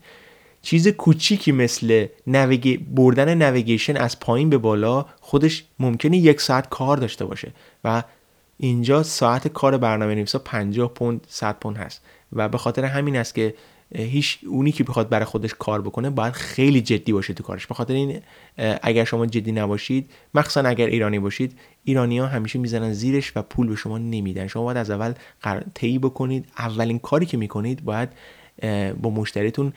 چیز 0.63 0.89
کوچیکی 0.89 1.53
مثل 1.53 2.07
navig... 2.27 2.81
بردن 2.95 3.35
navigation 3.35 3.97
از 3.97 4.21
پایین 4.21 4.51
به 4.51 4.59
بالا 4.59 5.07
خودش 5.21 5.65
ممکنه 5.79 6.17
یک 6.17 6.41
ساعت 6.41 6.69
کار 6.69 6.97
داشته 6.97 7.25
باشه 7.25 7.53
و 7.85 8.03
اینجا 8.59 9.03
ساعت 9.03 9.49
کار 9.49 9.77
برنامه 9.77 10.15
نویسا 10.15 10.39
50 10.39 10.89
پوند 10.95 11.27
100 11.29 11.57
پوند 11.59 11.77
هست. 11.77 12.03
و 12.33 12.49
به 12.49 12.59
خاطر 12.59 12.85
همین 12.85 13.17
است 13.17 13.35
که 13.35 13.55
هیچ 13.95 14.39
اونی 14.47 14.73
که 14.73 14.85
بخواد 14.85 15.09
برای 15.09 15.25
خودش 15.25 15.55
کار 15.59 15.83
بکنه 15.83 16.11
باید 16.11 16.33
خیلی 16.33 16.81
جدی 16.81 17.13
باشه 17.13 17.35
تو 17.35 17.43
کارش. 17.43 17.67
به 17.67 17.75
خاطر 17.75 17.95
این 17.95 18.21
اگر 18.83 19.05
شما 19.05 19.27
جدی 19.27 19.53
نباشید 19.53 20.11
مخصوصا 20.35 20.69
اگر 20.69 20.87
ایرانی 20.87 21.19
باشید 21.19 21.59
ایرانی 21.85 22.19
ها 22.19 22.27
همیشه 22.27 22.59
می‌زنن 22.59 22.93
زیرش 22.93 23.33
و 23.37 23.43
پول 23.43 23.67
به 23.67 23.77
شما 23.77 23.99
نمیدن. 23.99 24.47
شما 24.47 24.63
باید 24.63 24.77
از 24.77 24.91
اول 24.91 25.13
طی 25.75 25.99
بکنید. 25.99 26.45
اولین 26.59 26.99
کاری 26.99 27.27
که 27.27 27.37
می‌کنید 27.37 27.85
باید 27.85 28.09
با 29.03 29.11
مشتریتون 29.11 29.73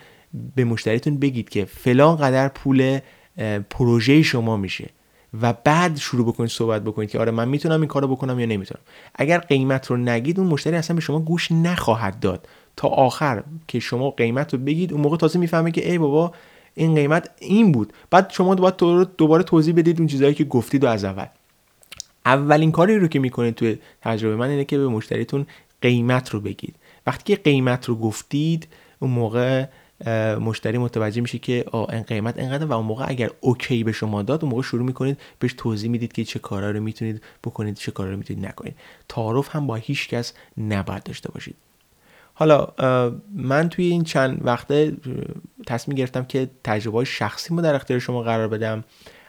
به 0.56 0.64
مشتریتون 0.64 1.18
بگید 1.18 1.50
که 1.50 1.66
فلان 1.66 2.16
قدر 2.16 2.48
پول 2.48 3.00
پروژه 3.70 4.22
شما 4.22 4.58
میشه 4.58 4.90
و 5.42 5.54
بعد 5.54 5.98
شروع 5.98 6.28
بکنید 6.28 6.50
صحبت 6.50 6.84
بکنید 6.84 7.10
که 7.10 7.20
آره 7.20 7.32
من 7.32 7.48
می‌تونم 7.48 7.82
این 7.82 7.88
کارو 7.88 8.08
بکنم 8.08 8.40
یا 8.40 8.46
نمی‌تونم. 8.46 8.82
اگر 9.16 9.38
قیمت 9.38 9.88
رو 9.88 9.98
نگید 9.98 10.40
اون 10.40 10.50
مشتری 10.50 10.76
اصلا 10.76 10.96
به 10.96 11.02
شما 11.02 11.20
گوش 11.20 11.52
نخواهد 11.52 12.20
داد. 12.20 12.48
تا 12.76 12.88
آخر 12.88 13.44
که 13.68 13.80
شما 13.80 14.12
قیمت 14.12 14.54
رو 14.54 14.60
بگید 14.60 14.94
اون 14.94 15.02
موقع 15.02 15.18
تازه 15.18 15.40
می‌فهمه 15.40 15.72
که 15.72 15.92
ای 15.92 15.98
بابا 15.98 16.32
این 16.76 16.96
قیمت 16.96 17.30
این 17.40 17.72
بود. 17.72 17.94
بعد 18.10 18.30
شما 18.30 18.56
دوباره 18.56 19.08
دوباره 19.18 19.44
توضیح 19.44 19.74
بدید 19.74 20.00
اون 20.00 20.08
چیزهایی 20.08 20.34
که 20.34 20.44
گفتید 20.44 20.84
و 20.84 20.88
از 20.88 21.04
اول. 21.06 21.26
اولین 22.26 22.72
کاری 22.72 23.00
رو 23.00 23.08
که 23.08 23.20
می‌کنید 23.20 23.56
توی 23.56 23.78
تجربه 24.02 24.36
من 24.36 24.50
اینه 24.50 24.66
که 24.66 24.78
به 24.78 24.88
مشتریتون 24.88 25.46
قیمت 25.82 26.30
رو 26.30 26.40
بگید. 26.40 26.76
وقتی 27.08 27.36
که 27.36 27.42
قیمت 27.42 27.86
رو 27.86 27.96
گفتید 27.96 28.68
اون 29.00 29.12
موقع 29.12 29.66
مشتری 30.40 30.78
متوجه 30.78 31.22
میشه 31.22 31.40
که 31.40 31.66
آ 31.72 31.86
این 31.86 32.02
قیمت 32.02 32.40
اینقدر 32.40 32.66
و 32.66 32.74
اون 32.74 32.86
موقع 32.86 33.06
اگر 33.08 33.30
okay 33.42 33.84
به 33.84 33.92
شما 33.92 34.22
داد 34.22 34.44
اون 34.44 34.52
موقع 34.52 34.64
شروع 34.64 34.86
می‌کنید 34.86 35.18
بهش 35.40 35.54
توضیح 35.58 35.90
می‌دید 35.90 36.14
که 36.14 36.24
چه 36.24 36.40
کارا 36.40 36.72
رو 36.72 36.80
می‌تونید 36.80 37.22
بکنید 37.44 37.76
چه 37.76 37.92
کارا 37.92 38.12
رو 38.12 38.18
می‌تونید 38.18 38.46
نکنید. 38.46 38.76
تعارف 39.10 39.56
هم 39.56 39.68
با 39.68 39.76
هیچ 39.76 40.10
کس 40.10 40.34
نباید 40.58 41.04
داشته 41.04 41.32
باشید. 41.32 41.56
حالا 42.40 42.68
من 43.36 43.70
توی 43.70 43.86
این 43.86 44.04
چند 44.04 44.42
وقته 44.44 44.98
تصمیم 45.68 45.98
گرفتم 45.98 46.26
که 46.26 46.50
تجربه 46.64 47.04
شخصی 47.04 47.56
در 47.56 47.76
اختیار 47.76 48.00
شما 48.00 48.22
قرار 48.22 48.48
بدم 48.48 48.84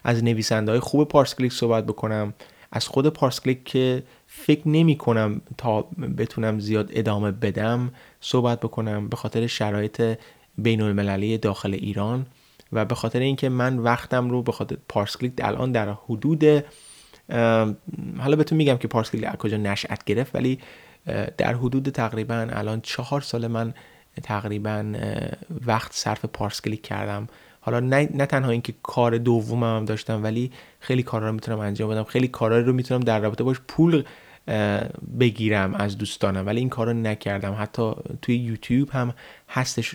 از 0.04 0.24
نویسنده 0.24 0.70
های 0.70 0.80
خوب 0.80 1.08
پارس 1.08 1.34
کلیک 1.34 1.52
صحبت 1.52 1.86
بکنم 1.86 2.34
از 2.72 2.86
خود 2.86 3.08
پارس 3.08 3.40
کلیک 3.40 3.64
که 3.64 4.02
فکر 4.26 4.68
نمی 4.68 4.96
کنم 4.96 5.40
تا 5.58 5.82
بتونم 6.18 6.60
زیاد 6.60 6.90
ادامه 6.92 7.30
بدم 7.30 7.90
صحبت 8.20 8.60
بکنم 8.60 9.08
به 9.08 9.16
خاطر 9.16 9.46
شرایط 9.46 10.18
بین 10.58 10.80
المللی 10.80 11.38
داخل 11.38 11.74
ایران 11.74 12.26
و 12.72 12.84
به 12.84 12.94
خاطر 12.94 13.20
اینکه 13.20 13.48
من 13.48 13.78
وقتم 13.78 14.30
رو 14.30 14.42
به 14.42 14.52
خاطر 14.52 14.76
پارس 14.88 15.16
کلیک 15.16 15.32
الان 15.38 15.72
در 15.72 15.94
حدود 16.08 16.44
حالا 18.18 18.36
بهتون 18.36 18.58
میگم 18.58 18.76
که 18.76 18.88
پارس 18.88 19.10
کلیک 19.10 19.36
کجا 19.36 19.56
نشأت 19.56 20.04
گرفت 20.04 20.34
ولی 20.34 20.58
در 21.36 21.54
حدود 21.54 21.88
تقریبا 21.88 22.46
الان 22.50 22.80
چهار 22.80 23.20
سال 23.20 23.46
من 23.46 23.74
تقریبا 24.22 24.92
وقت 25.66 25.92
صرف 25.92 26.24
پارس 26.24 26.60
کلیک 26.60 26.82
کردم. 26.82 27.28
حالا 27.60 27.80
نه, 27.80 28.08
نه 28.14 28.26
تنها 28.26 28.50
اینکه 28.50 28.74
کار 28.82 29.18
دومم 29.18 29.76
هم 29.76 29.84
داشتم 29.84 30.22
ولی 30.22 30.50
خیلی 30.80 31.02
کارا 31.02 31.26
رو 31.26 31.32
می‌تونم 31.32 31.58
انجام 31.58 31.90
بدم. 31.90 32.04
خیلی 32.04 32.28
کارا 32.28 32.60
رو 32.60 32.72
می‌تونم 32.72 33.00
در 33.00 33.20
رابطه 33.20 33.44
باش 33.44 33.60
پول 33.68 34.04
بگیرم 35.20 35.74
از 35.74 35.98
دوستانم 35.98 36.46
ولی 36.46 36.60
این 36.60 36.68
کار 36.68 36.86
رو 36.86 36.92
نکردم. 36.92 37.56
حتی 37.58 37.92
توی 38.22 38.36
یوتیوب 38.36 38.90
هم 38.90 39.14
هستش 39.48 39.94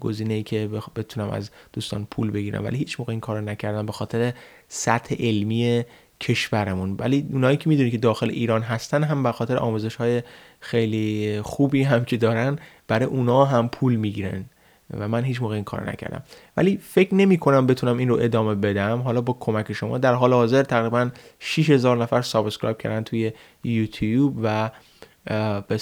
گزینه 0.00 0.42
که 0.42 0.68
بتونم 0.96 1.30
از 1.30 1.50
دوستان 1.72 2.06
پول 2.10 2.30
بگیرم 2.30 2.64
ولی 2.64 2.76
هیچ 2.76 3.00
موقع 3.00 3.10
این 3.10 3.20
کار 3.20 3.38
رو 3.38 3.44
نکردم. 3.44 3.86
به 3.86 3.92
خاطر 3.92 4.32
سطح 4.68 5.14
علمی 5.18 5.84
کشورمون. 6.20 6.96
ولی 6.98 7.26
اونایی 7.32 7.56
که 7.56 7.68
می‌دونی 7.68 7.90
که 7.90 7.98
داخل 7.98 8.30
ایران 8.30 8.62
هستن 8.62 9.04
هم 9.04 9.22
به 9.22 9.32
خاطر 9.32 9.56
آموزش 9.56 9.96
های 9.96 10.22
خیلی 10.60 11.40
خوبی 11.42 11.82
هم 11.82 12.04
که 12.04 12.16
دارن 12.16 12.58
برای 12.88 13.06
اونا 13.06 13.44
هم 13.44 13.68
پول 13.68 13.96
می‌گیرن 13.96 14.44
و 14.98 15.08
من 15.08 15.24
هیچ 15.24 15.42
موقع 15.42 15.54
این 15.54 15.64
کار 15.64 15.90
نکردم. 15.90 16.22
ولی 16.56 16.76
فکر 16.76 17.14
نمی 17.14 17.38
کنم 17.38 17.66
بتونم 17.66 17.98
این 17.98 18.08
رو 18.08 18.18
ادامه 18.20 18.54
بدم. 18.54 18.98
حالا 18.98 19.20
با 19.20 19.36
کمک 19.40 19.72
شما 19.72 19.98
در 19.98 20.14
حال 20.14 20.32
حاضر 20.32 20.62
تقریبا 20.62 21.10
6000 21.38 21.96
نفر 21.96 22.22
subscribe 22.22 22.78
کردن 22.78 23.02
توی 23.02 23.32
یوتیوب 23.64 24.38
و 24.42 24.70
به 25.68 25.78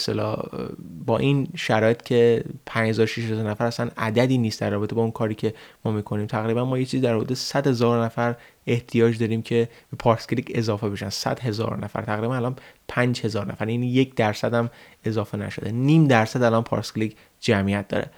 با 1.06 1.18
این 1.18 1.48
شرایط 1.56 2.02
که 2.02 2.44
5000 2.66 3.06
6000 3.06 3.50
نفر 3.50 3.66
اصلا 3.66 3.90
عددی 3.96 4.38
نیست 4.38 4.60
در 4.60 4.70
رابطه 4.70 4.94
با 4.94 5.02
اون 5.02 5.10
کاری 5.10 5.34
که 5.34 5.54
ما 5.84 5.92
می‌کنیم. 5.92 6.26
تقریبا 6.26 6.64
ما 6.64 6.78
یه 6.78 6.84
چیزی 6.84 7.00
در 7.00 7.14
حدود 7.14 7.34
100 7.34 7.66
هزار 7.66 8.04
نفر 8.04 8.36
احتیاج 8.66 9.18
داریم 9.18 9.42
که 9.42 9.68
به 9.90 9.96
پارس 9.96 10.26
کلیک 10.26 10.52
اضافه 10.54 10.88
بشن. 10.88 11.08
100 11.08 11.40
هزار 11.40 11.84
نفر. 11.84 12.02
تقریبا 12.02 12.36
الان 12.36 12.56
5000 12.88 13.52
نفر. 13.52 13.68
یعنی 13.68 13.86
یک 13.86 14.14
درصد 14.14 14.54
هم 14.54 14.70
اضافه 15.04 15.38
نشده. 15.38 15.72
نیم 15.72 16.06
درصد 16.06 16.42
الان 16.42 16.62
پارس 16.62 16.92
کلیک 16.92 17.16
جمعیت 17.40 17.88
داره. 17.88 18.10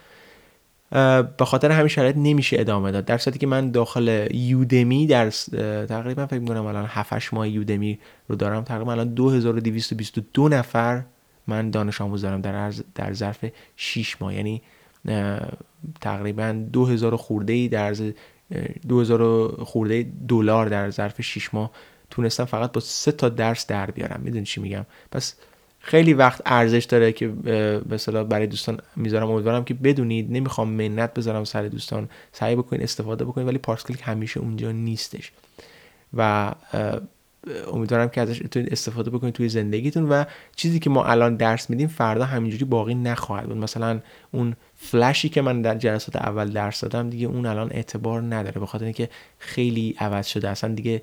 به 1.36 1.44
خاطر 1.44 1.70
همین 1.70 1.88
شرایط 1.88 2.16
نمیشه 2.16 2.60
ادامه 2.60 2.90
داد. 2.90 3.04
در 3.04 3.18
صورتی 3.18 3.38
که 3.38 3.46
من 3.46 3.70
داخل 3.70 4.26
Udemy 4.34 5.06
در 5.06 5.30
تقریبا 5.86 6.26
فکر 6.26 6.38
می‌کنم 6.38 6.66
الان 6.66 6.86
7 6.88 7.34
ماه 7.34 7.48
یودمی 7.48 7.98
رو 8.28 8.36
دارم. 8.36 8.64
تقریبا 8.64 8.92
الان 8.92 9.14
2222 9.14 10.48
نفر 10.48 11.02
من 11.46 11.70
دانش 11.70 12.00
آموز 12.00 12.22
دارم 12.22 12.40
در 12.40 12.72
در 12.94 13.12
ظرف 13.12 13.44
6 13.76 14.22
ماه. 14.22 14.34
یعنی 14.34 14.62
تقریبا 16.00 16.64
2000 16.72 17.16
خورده 17.16 17.52
ای 17.52 17.68
در 17.68 17.94
2000 18.88 19.64
خورده 19.64 20.06
دلار 20.28 20.66
در 20.66 20.90
ظرف 20.90 21.20
6 21.20 21.54
ماه 21.54 21.70
تونستم 22.10 22.44
فقط 22.44 22.72
با 22.72 22.80
سه 22.80 23.12
تا 23.12 23.28
درس 23.28 23.66
در 23.66 23.90
بیارم. 23.90 24.20
می‌دونی 24.24 24.44
چی 24.44 24.60
میگم؟ 24.60 24.86
پس 25.12 25.34
خیلی 25.80 26.14
وقت 26.14 26.42
ارزش 26.46 26.84
داره 26.84 27.12
که 27.12 27.28
به 27.28 27.78
برای 28.28 28.46
دوستان 28.46 28.78
می‌ذارم. 28.96 29.30
امیدوارم 29.30 29.64
که 29.64 29.74
بدونید 29.74 30.32
نمی‌خوام 30.32 30.68
منت 30.68 31.14
بذارم 31.14 31.44
سر 31.44 31.62
دوستان. 31.62 32.08
سعی 32.32 32.56
بکنید 32.56 32.82
استفاده 32.82 33.24
بکنید 33.24 33.46
ولی 33.46 33.58
پارس 33.58 33.84
کلیک 33.84 34.00
همیشه 34.04 34.40
اونجا 34.40 34.72
نیستش. 34.72 35.32
و 36.14 36.52
امیدوارم 37.72 38.08
که 38.08 38.20
ازش 38.20 38.42
بتونید 38.42 38.72
استفاده 38.72 39.10
بکنید 39.10 39.34
توی 39.34 39.48
زندگیتون 39.48 40.08
و 40.08 40.24
چیزی 40.56 40.78
که 40.78 40.90
ما 40.90 41.04
الان 41.04 41.36
درس 41.36 41.70
میدیم 41.70 41.88
فردا 41.88 42.24
همینجوری 42.24 42.64
باقی 42.64 42.94
نخواهد 42.94 43.46
بود. 43.46 43.56
مثلا 43.56 44.00
اون 44.32 44.56
فلشی 44.74 45.28
که 45.28 45.42
من 45.42 45.62
در 45.62 45.74
جلسات 45.74 46.16
اول 46.16 46.50
درس 46.50 46.80
دادم 46.80 47.10
دیگه 47.10 47.26
اون 47.26 47.46
الان 47.46 47.70
اعتبار 47.72 48.22
نداره. 48.22 48.60
به 48.60 48.66
خاطر 48.66 48.84
اینکه 48.84 49.08
خیلی 49.38 49.94
عوض 49.98 50.26
شده. 50.26 50.48
اصلا 50.48 50.74
دیگه 50.74 51.02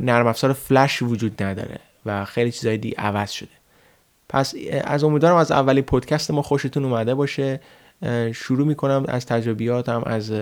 نرم 0.00 0.26
افزار 0.26 0.52
فلش 0.52 1.02
وجود 1.02 1.42
نداره 1.42 1.78
و 2.06 2.24
خیلی 2.24 2.52
چیزای 2.52 2.78
دیگه 2.78 2.94
عوض 2.98 3.30
شده. 3.30 3.48
پس 4.28 4.54
از 4.84 5.04
امیدوارم 5.04 5.36
از 5.36 5.52
اولی 5.52 5.82
پادکست 5.82 6.30
ما 6.30 6.42
خوشتون 6.42 6.84
اومده 6.84 7.14
باشه. 7.14 7.60
شروع 8.34 8.66
می‌کنم 8.66 9.04
از 9.08 9.26
تجربیاتم 9.26 10.02
از 10.06 10.32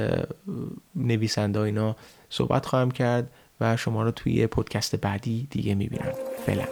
نویسنده 0.97 1.61
اینا 1.61 1.97
صحبت 2.31 2.67
خواهم 2.67 2.91
کرد. 2.91 3.31
و 3.61 3.77
شما 3.77 4.03
رو 4.03 4.11
توی 4.11 4.47
پادکست 4.47 4.97
بعدی 4.97 5.47
دیگه 5.51 5.75
می‌بینم. 5.75 6.13
فعلا. 6.47 6.65